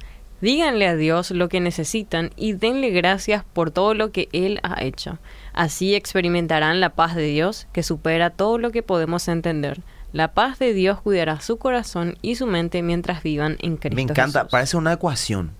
Díganle 0.40 0.88
a 0.88 0.96
Dios 0.96 1.30
lo 1.30 1.48
que 1.48 1.60
necesitan 1.60 2.30
y 2.34 2.54
denle 2.54 2.90
gracias 2.90 3.44
por 3.52 3.70
todo 3.70 3.94
lo 3.94 4.10
que 4.10 4.28
Él 4.32 4.58
ha 4.64 4.82
hecho. 4.82 5.18
Así 5.52 5.94
experimentarán 5.94 6.80
la 6.80 6.90
paz 6.90 7.14
de 7.14 7.22
Dios 7.22 7.68
que 7.72 7.84
supera 7.84 8.30
todo 8.30 8.58
lo 8.58 8.72
que 8.72 8.82
podemos 8.82 9.28
entender. 9.28 9.80
La 10.12 10.34
paz 10.34 10.58
de 10.58 10.74
Dios 10.74 11.00
cuidará 11.00 11.40
su 11.40 11.58
corazón 11.58 12.16
y 12.22 12.34
su 12.34 12.46
mente 12.46 12.82
mientras 12.82 13.22
vivan 13.22 13.56
en 13.60 13.76
Cristo. 13.76 13.96
Me 13.96 14.02
encanta, 14.02 14.46
parece 14.46 14.76
una 14.76 14.92
ecuación. 14.92 15.52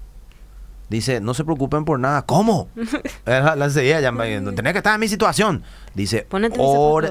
Dice, 0.91 1.23
no 1.23 1.33
se 1.33 1.43
preocupen 1.43 1.87
por 1.87 1.99
nada. 1.99 2.27
¿Cómo? 2.27 2.69
la, 3.25 3.57
la 3.57 3.65
enseguida 3.65 4.01
ya 4.01 4.12
tenía 4.12 4.73
que 4.73 4.79
estar 4.79 4.95
en 4.95 5.01
mi 5.01 5.09
situación. 5.09 5.62
Dice, 5.95 6.27
ponete 6.29 6.61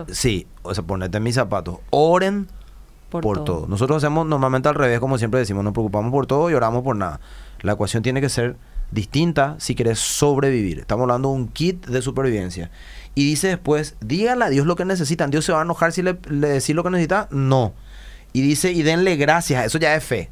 Sí, 0.09 0.45
o 0.61 0.73
sea, 0.75 0.83
ponete 0.83 1.17
en 1.17 1.23
mis 1.23 1.35
zapatos. 1.35 1.79
Oren 1.89 2.47
por, 3.09 3.43
todo. 3.43 3.67
Nosotros 3.67 3.97
hacemos 3.97 4.25
normalmente 4.25 4.69
al 4.69 4.75
revés, 4.75 4.99
como 4.99 5.17
siempre 5.17 5.39
decimos, 5.39 5.63
nos 5.63 5.73
preocupamos 5.73 6.11
por 6.11 6.27
todo 6.27 6.49
y 6.49 6.53
oramos 6.53 6.83
por 6.83 6.95
nada. 6.95 7.19
La 7.61 7.73
ecuación 7.73 8.03
tiene 8.03 8.21
que 8.21 8.29
ser 8.29 8.55
distinta 8.91 9.55
si 9.57 9.75
quieres 9.75 9.99
sobrevivir. 9.99 10.79
Estamos 10.79 11.03
hablando 11.03 11.29
de 11.29 11.35
un 11.35 11.47
kit 11.47 11.85
de 11.87 12.01
supervivencia. 12.01 12.71
Y 13.13 13.25
dice 13.25 13.49
después, 13.49 13.95
díganle 13.99 14.45
a 14.45 14.49
Dios 14.49 14.65
lo 14.65 14.75
que 14.75 14.85
necesitan. 14.85 15.31
¿Dios 15.31 15.45
se 15.45 15.51
va 15.51 15.59
a 15.59 15.63
enojar 15.63 15.91
si 15.91 16.01
le, 16.01 16.17
le 16.29 16.47
decís 16.47 16.75
lo 16.75 16.83
que 16.83 16.89
necesita? 16.89 17.27
No. 17.31 17.73
Y 18.33 18.41
dice, 18.41 18.71
y 18.71 18.83
denle 18.83 19.17
gracias. 19.17 19.65
Eso 19.65 19.77
ya 19.77 19.95
es 19.95 20.03
fe. 20.03 20.29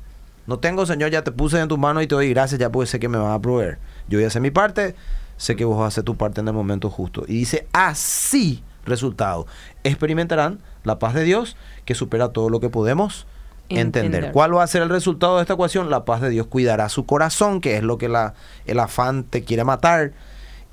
No 0.49 0.57
tengo, 0.57 0.85
Señor, 0.87 1.11
ya 1.11 1.23
te 1.23 1.31
puse 1.31 1.59
en 1.59 1.67
tu 1.67 1.77
mano 1.77 2.01
y 2.01 2.07
te 2.07 2.15
doy 2.15 2.29
gracias, 2.29 2.59
ya 2.59 2.71
pues 2.71 2.89
sé 2.89 2.99
que 2.99 3.07
me 3.07 3.19
vas 3.19 3.35
a 3.35 3.39
proveer. 3.39 3.77
Yo 4.07 4.17
voy 4.17 4.23
a 4.23 4.27
hacer 4.27 4.41
mi 4.41 4.49
parte, 4.49 4.95
sé 5.37 5.55
que 5.55 5.63
vos 5.63 5.77
vas 5.77 5.85
a 5.85 5.87
hacer 5.89 6.03
tu 6.03 6.17
parte 6.17 6.41
en 6.41 6.47
el 6.47 6.55
momento 6.55 6.89
justo. 6.89 7.23
Y 7.27 7.33
dice, 7.33 7.67
así, 7.71 8.63
resultado, 8.83 9.45
experimentarán 9.83 10.59
la 10.83 10.97
paz 10.97 11.13
de 11.13 11.23
Dios 11.23 11.55
que 11.85 11.93
supera 11.93 12.29
todo 12.29 12.49
lo 12.49 12.59
que 12.59 12.69
podemos 12.69 13.27
entender. 13.69 14.31
¿Cuál 14.31 14.57
va 14.57 14.63
a 14.63 14.67
ser 14.67 14.81
el 14.81 14.89
resultado 14.89 15.35
de 15.35 15.43
esta 15.43 15.53
ecuación? 15.53 15.91
La 15.91 16.03
paz 16.03 16.21
de 16.21 16.31
Dios 16.31 16.47
cuidará 16.47 16.89
su 16.89 17.05
corazón, 17.05 17.61
que 17.61 17.77
es 17.77 17.83
lo 17.83 17.99
que 17.99 18.09
la, 18.09 18.33
el 18.65 18.79
afán 18.79 19.25
te 19.25 19.43
quiere 19.43 19.63
matar, 19.63 20.13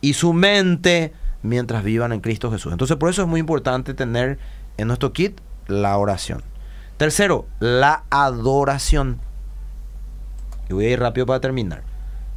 y 0.00 0.14
su 0.14 0.32
mente 0.32 1.12
mientras 1.42 1.84
vivan 1.84 2.12
en 2.12 2.20
Cristo 2.20 2.50
Jesús. 2.50 2.72
Entonces 2.72 2.96
por 2.96 3.10
eso 3.10 3.22
es 3.22 3.28
muy 3.28 3.40
importante 3.40 3.94
tener 3.94 4.38
en 4.76 4.88
nuestro 4.88 5.12
kit 5.12 5.40
la 5.66 5.96
oración. 5.96 6.42
Tercero, 6.96 7.46
la 7.60 8.04
adoración. 8.10 9.18
Y 10.68 10.74
voy 10.74 10.86
a 10.86 10.90
ir 10.90 11.00
rápido 11.00 11.26
para 11.26 11.40
terminar. 11.40 11.82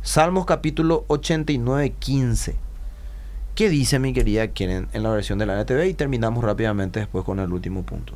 Salmos 0.01 0.45
capítulo 0.45 1.05
89, 1.07 1.93
15. 1.97 2.55
¿Qué 3.55 3.69
dice 3.69 3.99
mi 3.99 4.13
querida 4.13 4.47
Keren 4.49 4.87
en 4.93 5.03
la 5.03 5.09
versión 5.09 5.39
de 5.39 5.45
la 5.45 5.59
NTV? 5.59 5.87
Y 5.87 5.93
terminamos 5.93 6.43
rápidamente 6.43 6.99
después 6.99 7.25
con 7.25 7.39
el 7.39 7.51
último 7.51 7.83
punto. 7.83 8.13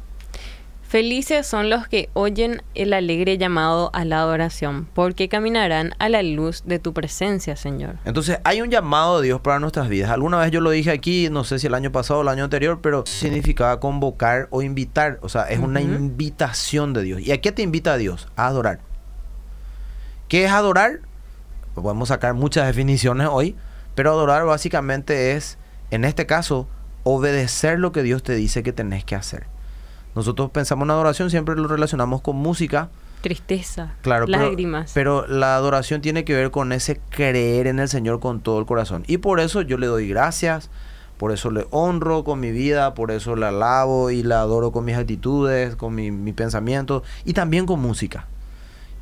Felices 0.93 1.47
son 1.47 1.71
los 1.71 1.87
que 1.87 2.11
oyen 2.13 2.61
el 2.75 2.93
alegre 2.93 3.39
llamado 3.39 3.89
a 3.93 4.05
la 4.05 4.19
adoración, 4.19 4.87
porque 4.93 5.27
caminarán 5.27 5.95
a 5.97 6.07
la 6.07 6.21
luz 6.21 6.61
de 6.67 6.77
tu 6.77 6.93
presencia, 6.93 7.55
Señor. 7.55 7.95
Entonces 8.05 8.37
hay 8.43 8.61
un 8.61 8.69
llamado 8.69 9.19
de 9.19 9.25
Dios 9.25 9.41
para 9.41 9.59
nuestras 9.59 9.89
vidas. 9.89 10.11
Alguna 10.11 10.37
vez 10.37 10.51
yo 10.51 10.61
lo 10.61 10.69
dije 10.69 10.91
aquí, 10.91 11.29
no 11.31 11.45
sé 11.45 11.57
si 11.57 11.65
el 11.65 11.73
año 11.73 11.91
pasado 11.91 12.19
o 12.19 12.21
el 12.21 12.27
año 12.27 12.43
anterior, 12.43 12.79
pero 12.79 13.07
significaba 13.07 13.79
convocar 13.79 14.47
o 14.51 14.61
invitar. 14.61 15.17
O 15.23 15.29
sea, 15.29 15.49
es 15.49 15.57
una 15.57 15.81
invitación 15.81 16.93
de 16.93 17.01
Dios. 17.01 17.21
¿Y 17.21 17.31
a 17.31 17.41
qué 17.41 17.51
te 17.51 17.63
invita 17.63 17.97
Dios? 17.97 18.27
A 18.35 18.45
adorar. 18.45 18.79
¿Qué 20.27 20.45
es 20.45 20.51
adorar? 20.51 20.99
Podemos 21.73 22.09
sacar 22.09 22.35
muchas 22.35 22.67
definiciones 22.67 23.29
hoy, 23.31 23.55
pero 23.95 24.11
adorar 24.11 24.45
básicamente 24.45 25.31
es, 25.31 25.57
en 25.89 26.05
este 26.05 26.27
caso, 26.27 26.67
obedecer 27.01 27.79
lo 27.79 27.91
que 27.91 28.03
Dios 28.03 28.21
te 28.21 28.35
dice 28.35 28.61
que 28.61 28.73
tenés 28.73 29.03
que 29.03 29.15
hacer. 29.15 29.52
Nosotros 30.15 30.51
pensamos 30.51 30.85
en 30.85 30.91
adoración, 30.91 31.29
siempre 31.29 31.55
lo 31.55 31.67
relacionamos 31.67 32.21
con 32.21 32.35
música. 32.35 32.89
Tristeza, 33.21 33.93
claro, 34.01 34.27
lágrimas. 34.27 34.91
Pero, 34.93 35.25
la 35.27 35.55
adoración 35.55 36.01
tiene 36.01 36.25
que 36.25 36.35
ver 36.35 36.51
con 36.51 36.71
ese 36.71 36.99
creer 37.09 37.67
en 37.67 37.79
el 37.79 37.87
Señor 37.87 38.19
con 38.19 38.41
todo 38.41 38.59
el 38.59 38.65
corazón. 38.65 39.03
Y 39.07 39.17
por 39.17 39.39
eso 39.39 39.61
yo 39.61 39.77
le 39.77 39.87
doy 39.87 40.07
gracias, 40.07 40.69
por 41.17 41.31
eso 41.31 41.49
le 41.49 41.65
honro 41.71 42.23
con 42.23 42.39
mi 42.39 42.51
vida, 42.51 42.93
por 42.93 43.11
eso 43.11 43.35
la 43.35 43.49
alabo 43.49 44.11
y 44.11 44.23
la 44.23 44.41
adoro 44.41 44.71
con 44.71 44.85
mis 44.85 44.97
actitudes, 44.97 45.75
con 45.75 45.95
mi, 45.95 46.11
mi 46.11 46.33
pensamiento 46.33 47.01
y 47.23 47.33
también 47.33 47.65
con 47.65 47.79
música. 47.79 48.27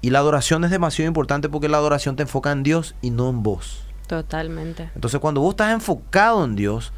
Y 0.01 0.11
la 0.11 0.19
adoración 0.19 0.63
es 0.63 0.71
demasiado 0.71 1.07
importante 1.07 1.49
porque 1.49 1.67
la 1.67 1.77
adoración 1.77 2.15
te 2.15 2.23
enfoca 2.23 2.51
en 2.51 2.63
Dios 2.63 2.95
y 3.01 3.09
no 3.09 3.29
en 3.29 3.43
vos. 3.43 3.83
Totalmente. 4.07 4.89
Entonces 4.95 5.19
cuando 5.19 5.41
vos 5.41 5.51
estás 5.51 5.73
enfocado 5.73 6.43
en 6.45 6.55
Dios, 6.55 6.93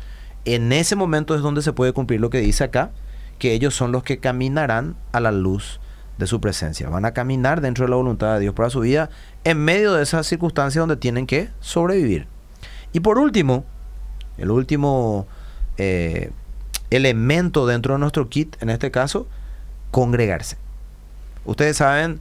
en 0.46 0.72
ese 0.72 0.96
momento 0.96 1.36
es 1.36 1.42
donde 1.42 1.62
se 1.62 1.74
puede 1.74 1.94
cumplir 1.94 2.20
lo 2.20 2.30
que 2.30 2.40
dice 2.40 2.64
acá 2.64 2.92
que 3.40 3.54
ellos 3.54 3.76
son 3.76 3.92
los 3.92 4.04
que 4.04 4.20
caminarán 4.20 4.96
a 5.12 5.20
la 5.20 5.32
luz 5.32 5.80
de 6.18 6.28
su 6.28 6.40
presencia. 6.40 6.90
Van 6.90 7.06
a 7.06 7.14
caminar 7.14 7.62
dentro 7.62 7.86
de 7.86 7.90
la 7.90 7.96
voluntad 7.96 8.36
de 8.36 8.42
Dios 8.42 8.54
para 8.54 8.70
su 8.70 8.82
vida 8.82 9.10
en 9.44 9.58
medio 9.58 9.94
de 9.94 10.04
esas 10.04 10.28
circunstancias 10.28 10.82
donde 10.82 10.98
tienen 10.98 11.26
que 11.26 11.50
sobrevivir. 11.60 12.28
Y 12.92 13.00
por 13.00 13.18
último, 13.18 13.66
el 14.38 14.52
último 14.52 15.28
eh, 15.78 16.32
elemento 16.90 17.66
dentro 17.66 17.94
de 17.94 18.00
nuestro 18.00 18.30
kit, 18.30 18.56
en 18.62 18.70
este 18.70 18.92
caso, 18.92 19.28
congregarse. 19.92 20.58
Ustedes 21.46 21.78
saben, 21.78 22.20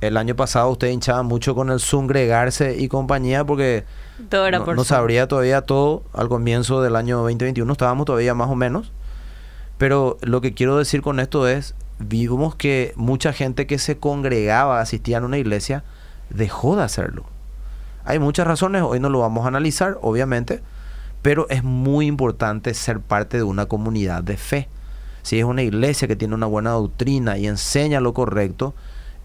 el 0.00 0.16
año 0.16 0.34
pasado 0.34 0.70
ustedes 0.70 0.94
hinchaban 0.94 1.26
mucho 1.26 1.54
con 1.54 1.70
el 1.70 1.80
congregarse 1.80 2.76
y 2.76 2.88
compañía 2.88 3.44
porque 3.44 3.84
no, 4.30 4.74
no 4.74 4.84
sabría 4.84 5.28
todavía 5.28 5.62
todo 5.62 6.02
al 6.12 6.28
comienzo 6.28 6.82
del 6.82 6.96
año 6.96 7.18
2021, 7.18 7.70
estábamos 7.70 8.06
todavía 8.06 8.34
más 8.34 8.48
o 8.48 8.54
menos. 8.54 8.92
Pero 9.78 10.18
lo 10.22 10.40
que 10.40 10.54
quiero 10.54 10.76
decir 10.78 11.02
con 11.02 11.20
esto 11.20 11.48
es, 11.48 11.74
vimos 11.98 12.54
que 12.54 12.92
mucha 12.96 13.32
gente 13.32 13.66
que 13.66 13.78
se 13.78 13.98
congregaba, 13.98 14.80
asistía 14.80 15.18
a 15.18 15.24
una 15.24 15.38
iglesia, 15.38 15.84
dejó 16.30 16.76
de 16.76 16.84
hacerlo. 16.84 17.24
Hay 18.04 18.18
muchas 18.18 18.46
razones, 18.46 18.82
hoy 18.82 19.00
no 19.00 19.08
lo 19.08 19.20
vamos 19.20 19.44
a 19.44 19.48
analizar, 19.48 19.98
obviamente, 20.02 20.62
pero 21.22 21.48
es 21.48 21.64
muy 21.64 22.06
importante 22.06 22.74
ser 22.74 23.00
parte 23.00 23.38
de 23.38 23.42
una 23.42 23.66
comunidad 23.66 24.22
de 24.22 24.36
fe. 24.36 24.68
Si 25.22 25.38
es 25.38 25.44
una 25.44 25.62
iglesia 25.62 26.06
que 26.06 26.16
tiene 26.16 26.34
una 26.34 26.46
buena 26.46 26.70
doctrina 26.70 27.38
y 27.38 27.46
enseña 27.46 28.00
lo 28.00 28.12
correcto, 28.12 28.74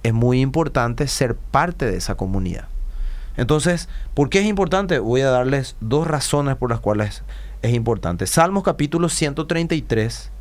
es 0.03 0.13
muy 0.13 0.39
importante 0.39 1.07
ser 1.07 1.35
parte 1.35 1.85
de 1.85 1.97
esa 1.97 2.15
comunidad. 2.15 2.69
Entonces, 3.35 3.89
¿por 4.13 4.29
qué 4.29 4.39
es 4.39 4.45
importante? 4.45 4.99
Voy 4.99 5.21
a 5.21 5.29
darles 5.29 5.75
dos 5.81 6.07
razones 6.07 6.55
por 6.55 6.69
las 6.69 6.79
cuales 6.79 7.23
es 7.61 7.73
importante. 7.73 8.27
Salmos 8.27 8.63
capítulo 8.63 9.09
133 9.09 10.31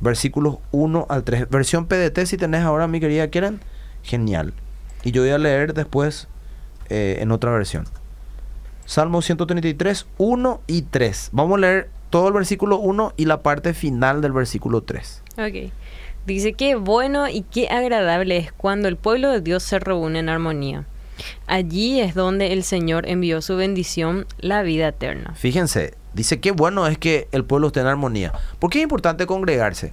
versículos 0.00 0.58
1 0.72 1.06
al 1.08 1.24
3. 1.24 1.48
Versión 1.50 1.86
PDT, 1.86 2.26
si 2.26 2.36
tenés 2.36 2.62
ahora, 2.62 2.86
mi 2.86 3.00
querida 3.00 3.28
Keren, 3.28 3.60
genial. 4.02 4.52
Y 5.04 5.12
yo 5.12 5.22
voy 5.22 5.30
a 5.30 5.38
leer 5.38 5.74
después 5.74 6.28
eh, 6.88 7.18
en 7.20 7.30
otra 7.32 7.50
versión. 7.50 7.84
Salmo 8.84 9.22
133, 9.22 10.06
1 10.18 10.60
y 10.66 10.82
3. 10.82 11.30
Vamos 11.32 11.58
a 11.58 11.60
leer 11.60 11.90
todo 12.10 12.28
el 12.28 12.34
versículo 12.34 12.78
1 12.78 13.14
y 13.16 13.24
la 13.24 13.42
parte 13.42 13.74
final 13.74 14.20
del 14.20 14.32
versículo 14.32 14.82
3. 14.82 15.22
Ok. 15.38 15.72
Dice 16.26 16.54
que 16.54 16.74
bueno 16.74 17.28
y 17.28 17.42
qué 17.42 17.68
agradable 17.68 18.36
es 18.36 18.52
cuando 18.52 18.88
el 18.88 18.96
pueblo 18.96 19.30
de 19.30 19.40
Dios 19.40 19.62
se 19.62 19.78
reúne 19.78 20.20
en 20.20 20.28
armonía. 20.28 20.86
Allí 21.46 22.00
es 22.00 22.14
donde 22.14 22.52
el 22.52 22.62
Señor 22.62 23.08
envió 23.08 23.40
su 23.42 23.56
bendición, 23.56 24.26
la 24.38 24.62
vida 24.62 24.88
eterna. 24.88 25.34
Fíjense, 25.34 25.94
Dice 26.16 26.40
que 26.40 26.50
bueno 26.50 26.86
es 26.86 26.96
que 26.96 27.28
el 27.30 27.44
pueblo 27.44 27.66
esté 27.66 27.80
en 27.80 27.88
armonía. 27.88 28.32
¿Por 28.58 28.70
qué 28.70 28.78
es 28.78 28.82
importante 28.82 29.26
congregarse? 29.26 29.92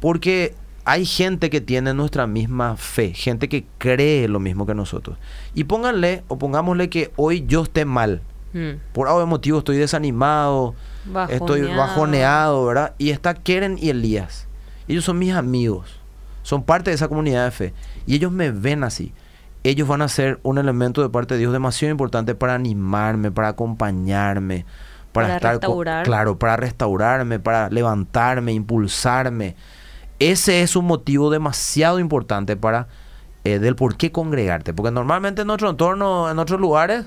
Porque 0.00 0.54
hay 0.86 1.04
gente 1.04 1.50
que 1.50 1.60
tiene 1.60 1.92
nuestra 1.92 2.26
misma 2.26 2.78
fe, 2.78 3.12
gente 3.12 3.50
que 3.50 3.66
cree 3.76 4.26
lo 4.26 4.40
mismo 4.40 4.64
que 4.64 4.74
nosotros. 4.74 5.18
Y 5.54 5.64
pónganle 5.64 6.24
o 6.28 6.38
pongámosle 6.38 6.88
que 6.88 7.12
hoy 7.16 7.44
yo 7.46 7.64
esté 7.64 7.84
mal. 7.84 8.22
Hmm. 8.54 8.80
Por 8.94 9.06
algún 9.06 9.28
motivo 9.28 9.58
estoy 9.58 9.76
desanimado, 9.76 10.74
estoy 11.28 11.60
bajoneado, 11.62 12.64
¿verdad? 12.64 12.94
Y 12.96 13.10
está 13.10 13.34
Keren 13.34 13.76
y 13.78 13.90
Elías. 13.90 14.46
Ellos 14.88 15.04
son 15.04 15.18
mis 15.18 15.34
amigos, 15.34 15.90
son 16.42 16.62
parte 16.62 16.88
de 16.88 16.94
esa 16.94 17.08
comunidad 17.08 17.44
de 17.44 17.50
fe. 17.50 17.74
Y 18.06 18.14
ellos 18.14 18.32
me 18.32 18.50
ven 18.50 18.82
así. 18.82 19.12
Ellos 19.62 19.86
van 19.86 20.00
a 20.00 20.08
ser 20.08 20.40
un 20.42 20.56
elemento 20.56 21.02
de 21.02 21.10
parte 21.10 21.34
de 21.34 21.40
Dios 21.40 21.52
demasiado 21.52 21.92
importante 21.92 22.34
para 22.34 22.54
animarme, 22.54 23.30
para 23.30 23.48
acompañarme, 23.48 24.64
para, 25.12 25.36
estar 25.36 25.60
claro, 26.04 26.38
para 26.38 26.56
restaurarme, 26.56 27.38
para 27.38 27.68
levantarme, 27.68 28.52
impulsarme. 28.52 29.56
Ese 30.18 30.62
es 30.62 30.76
un 30.76 30.86
motivo 30.86 31.30
demasiado 31.30 31.98
importante 31.98 32.56
para 32.56 32.88
eh, 33.44 33.58
del 33.58 33.76
por 33.76 33.96
qué 33.96 34.12
congregarte, 34.12 34.72
porque 34.72 34.90
normalmente 34.90 35.42
en 35.42 35.48
nuestro 35.48 35.70
entorno, 35.70 36.30
en 36.30 36.38
otros 36.38 36.60
lugares, 36.60 37.06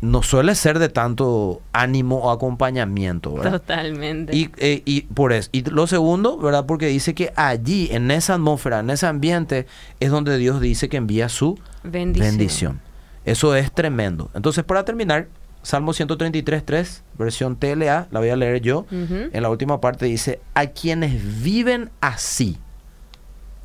no 0.00 0.22
suele 0.22 0.54
ser 0.54 0.78
de 0.78 0.88
tanto 0.88 1.62
ánimo 1.72 2.16
o 2.16 2.30
acompañamiento, 2.30 3.34
¿verdad? 3.34 3.52
Totalmente. 3.52 4.36
Y, 4.36 4.50
eh, 4.58 4.82
y 4.84 5.02
por 5.02 5.32
eso. 5.32 5.48
Y 5.52 5.62
lo 5.62 5.86
segundo, 5.86 6.36
¿verdad? 6.36 6.66
Porque 6.66 6.86
dice 6.86 7.14
que 7.14 7.32
allí, 7.36 7.88
en 7.90 8.10
esa 8.10 8.34
atmósfera, 8.34 8.80
en 8.80 8.90
ese 8.90 9.06
ambiente, 9.06 9.66
es 10.00 10.10
donde 10.10 10.36
Dios 10.36 10.60
dice 10.60 10.88
que 10.88 10.98
envía 10.98 11.28
su 11.28 11.58
bendición. 11.82 12.28
bendición. 12.28 12.80
Eso 13.24 13.54
es 13.54 13.72
tremendo. 13.72 14.30
Entonces, 14.34 14.64
para 14.64 14.84
terminar, 14.84 15.28
Salmo 15.64 15.94
133, 15.94 16.62
3, 16.62 17.04
versión 17.18 17.56
TLA, 17.56 18.08
la 18.10 18.20
voy 18.20 18.28
a 18.28 18.36
leer 18.36 18.60
yo. 18.60 18.84
En 18.90 19.42
la 19.42 19.48
última 19.48 19.80
parte 19.80 20.04
dice, 20.04 20.40
a 20.52 20.66
quienes 20.66 21.42
viven 21.42 21.90
así, 22.02 22.58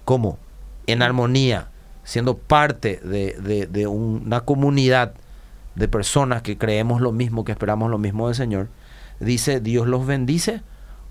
como 0.06 0.38
en 0.88 1.02
armonía, 1.02 1.68
siendo 2.06 2.38
parte 2.38 3.02
de, 3.04 3.86
una 3.88 4.42
comunidad 4.42 5.14
de 5.76 5.90
personas 5.90 6.42
que 6.42 6.58
creemos 6.58 7.02
lo 7.02 7.12
mismo, 7.12 7.44
que 7.44 7.52
esperamos 7.52 7.92
lo 7.92 7.98
mismo 7.98 8.28
del 8.28 8.36
Señor, 8.36 8.70
dice, 9.20 9.60
Dios 9.60 9.86
los 9.86 10.08
bendice 10.08 10.62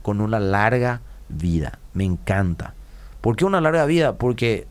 con 0.00 0.22
una 0.22 0.40
larga 0.40 1.02
vida. 1.28 1.80
Me 1.92 2.04
encanta. 2.04 2.72
¿Por 3.20 3.36
qué 3.36 3.44
una 3.44 3.60
larga 3.60 3.84
vida? 3.84 4.16
Porque 4.16 4.66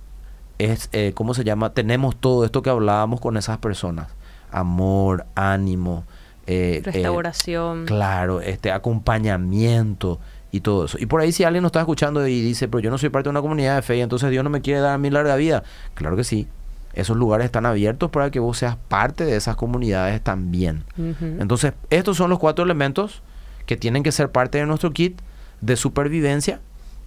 es, 0.58 0.90
eh, 0.94 1.12
¿cómo 1.14 1.36
se 1.36 1.44
llama? 1.44 1.76
Tenemos 1.76 2.16
todo 2.16 2.44
esto 2.44 2.64
que 2.64 2.72
hablábamos 2.72 3.22
con 3.22 3.38
esas 3.38 3.60
personas 3.60 4.17
amor, 4.52 5.26
ánimo, 5.36 6.06
eh, 6.46 6.78
eh, 6.78 6.82
restauración. 6.84 7.86
claro, 7.86 8.42
este 8.42 8.72
acompañamiento 8.72 10.20
y 10.52 10.62
todo 10.62 10.86
eso. 10.86 10.98
Y 11.00 11.06
por 11.06 11.22
ahí 11.22 11.32
si 11.32 11.44
alguien 11.44 11.62
nos 11.62 11.70
está 11.70 11.82
escuchando 11.82 12.26
y 12.28 12.42
dice, 12.42 12.68
pero 12.68 12.80
yo 12.80 12.90
no 12.90 12.98
soy 12.98 13.10
parte 13.10 13.28
de 13.28 13.32
una 13.32 13.42
comunidad 13.42 13.76
de 13.76 13.82
fe 13.82 13.98
y 13.98 14.02
entonces 14.02 14.30
Dios 14.32 14.44
no 14.44 14.50
me 14.50 14.62
quiere 14.62 14.80
dar 14.80 14.94
a 14.94 14.98
mí 14.98 15.10
larga 15.10 15.36
vida. 15.36 15.64
Claro 15.94 16.16
que 16.16 16.24
sí. 16.24 16.48
Esos 16.94 17.16
lugares 17.16 17.46
están 17.46 17.66
abiertos 17.68 18.10
para 18.10 18.32
que 18.32 18.40
vos 18.40 18.58
seas 18.58 18.76
parte 18.76 19.24
de 19.24 19.36
esas 19.36 19.56
comunidades 19.56 20.20
también. 20.22 20.84
Entonces, 20.98 21.74
estos 21.92 22.18
son 22.18 22.32
los 22.32 22.40
cuatro 22.40 22.66
elementos 22.66 23.22
que 23.68 23.78
tienen 23.78 24.02
que 24.02 24.12
ser 24.12 24.32
parte 24.32 24.58
de 24.58 24.66
nuestro 24.66 24.92
kit 24.92 25.22
de 25.62 25.76
supervivencia 25.76 26.60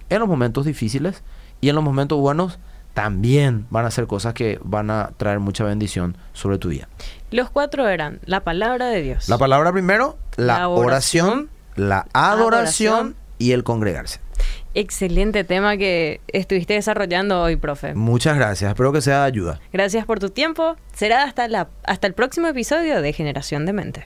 en 0.08 0.20
los 0.20 0.28
momentos 0.28 0.64
difíciles 0.64 1.24
y 1.60 1.70
en 1.70 1.74
los 1.74 1.82
momentos 1.82 2.20
buenos 2.20 2.60
también 2.94 3.66
van 3.70 3.86
a 3.86 3.90
ser 3.90 4.06
cosas 4.06 4.34
que 4.34 4.58
van 4.62 4.90
a 4.90 5.12
traer 5.16 5.40
mucha 5.40 5.64
bendición 5.64 6.16
sobre 6.32 6.58
tu 6.58 6.68
vida. 6.68 6.88
Los 7.30 7.50
cuatro 7.50 7.88
eran 7.88 8.20
la 8.24 8.40
palabra 8.40 8.88
de 8.88 9.02
Dios. 9.02 9.28
La 9.28 9.38
palabra 9.38 9.72
primero, 9.72 10.18
la, 10.36 10.68
oración, 10.68 11.48
la 11.76 12.06
adoración, 12.12 13.14
y 13.40 13.52
el 13.52 13.64
congregarse. 13.64 14.20
Excelente 14.74 15.42
tema 15.42 15.76
que 15.76 16.20
estuviste 16.28 16.74
desarrollando 16.74 17.42
hoy, 17.42 17.56
profe. 17.56 17.94
Muchas 17.94 18.36
gracias, 18.36 18.70
espero 18.70 18.92
que 18.92 19.00
sea 19.00 19.22
de 19.22 19.26
ayuda. 19.26 19.60
Gracias 19.72 20.06
por 20.06 20.20
tu 20.20 20.30
tiempo. 20.30 20.76
Será 20.94 21.24
hasta, 21.24 21.48
la, 21.48 21.68
hasta 21.84 22.06
el 22.06 22.14
próximo 22.14 22.46
episodio 22.46 23.02
de 23.02 23.12
Generación 23.12 23.66
de 23.66 23.72
Mente. 23.72 23.98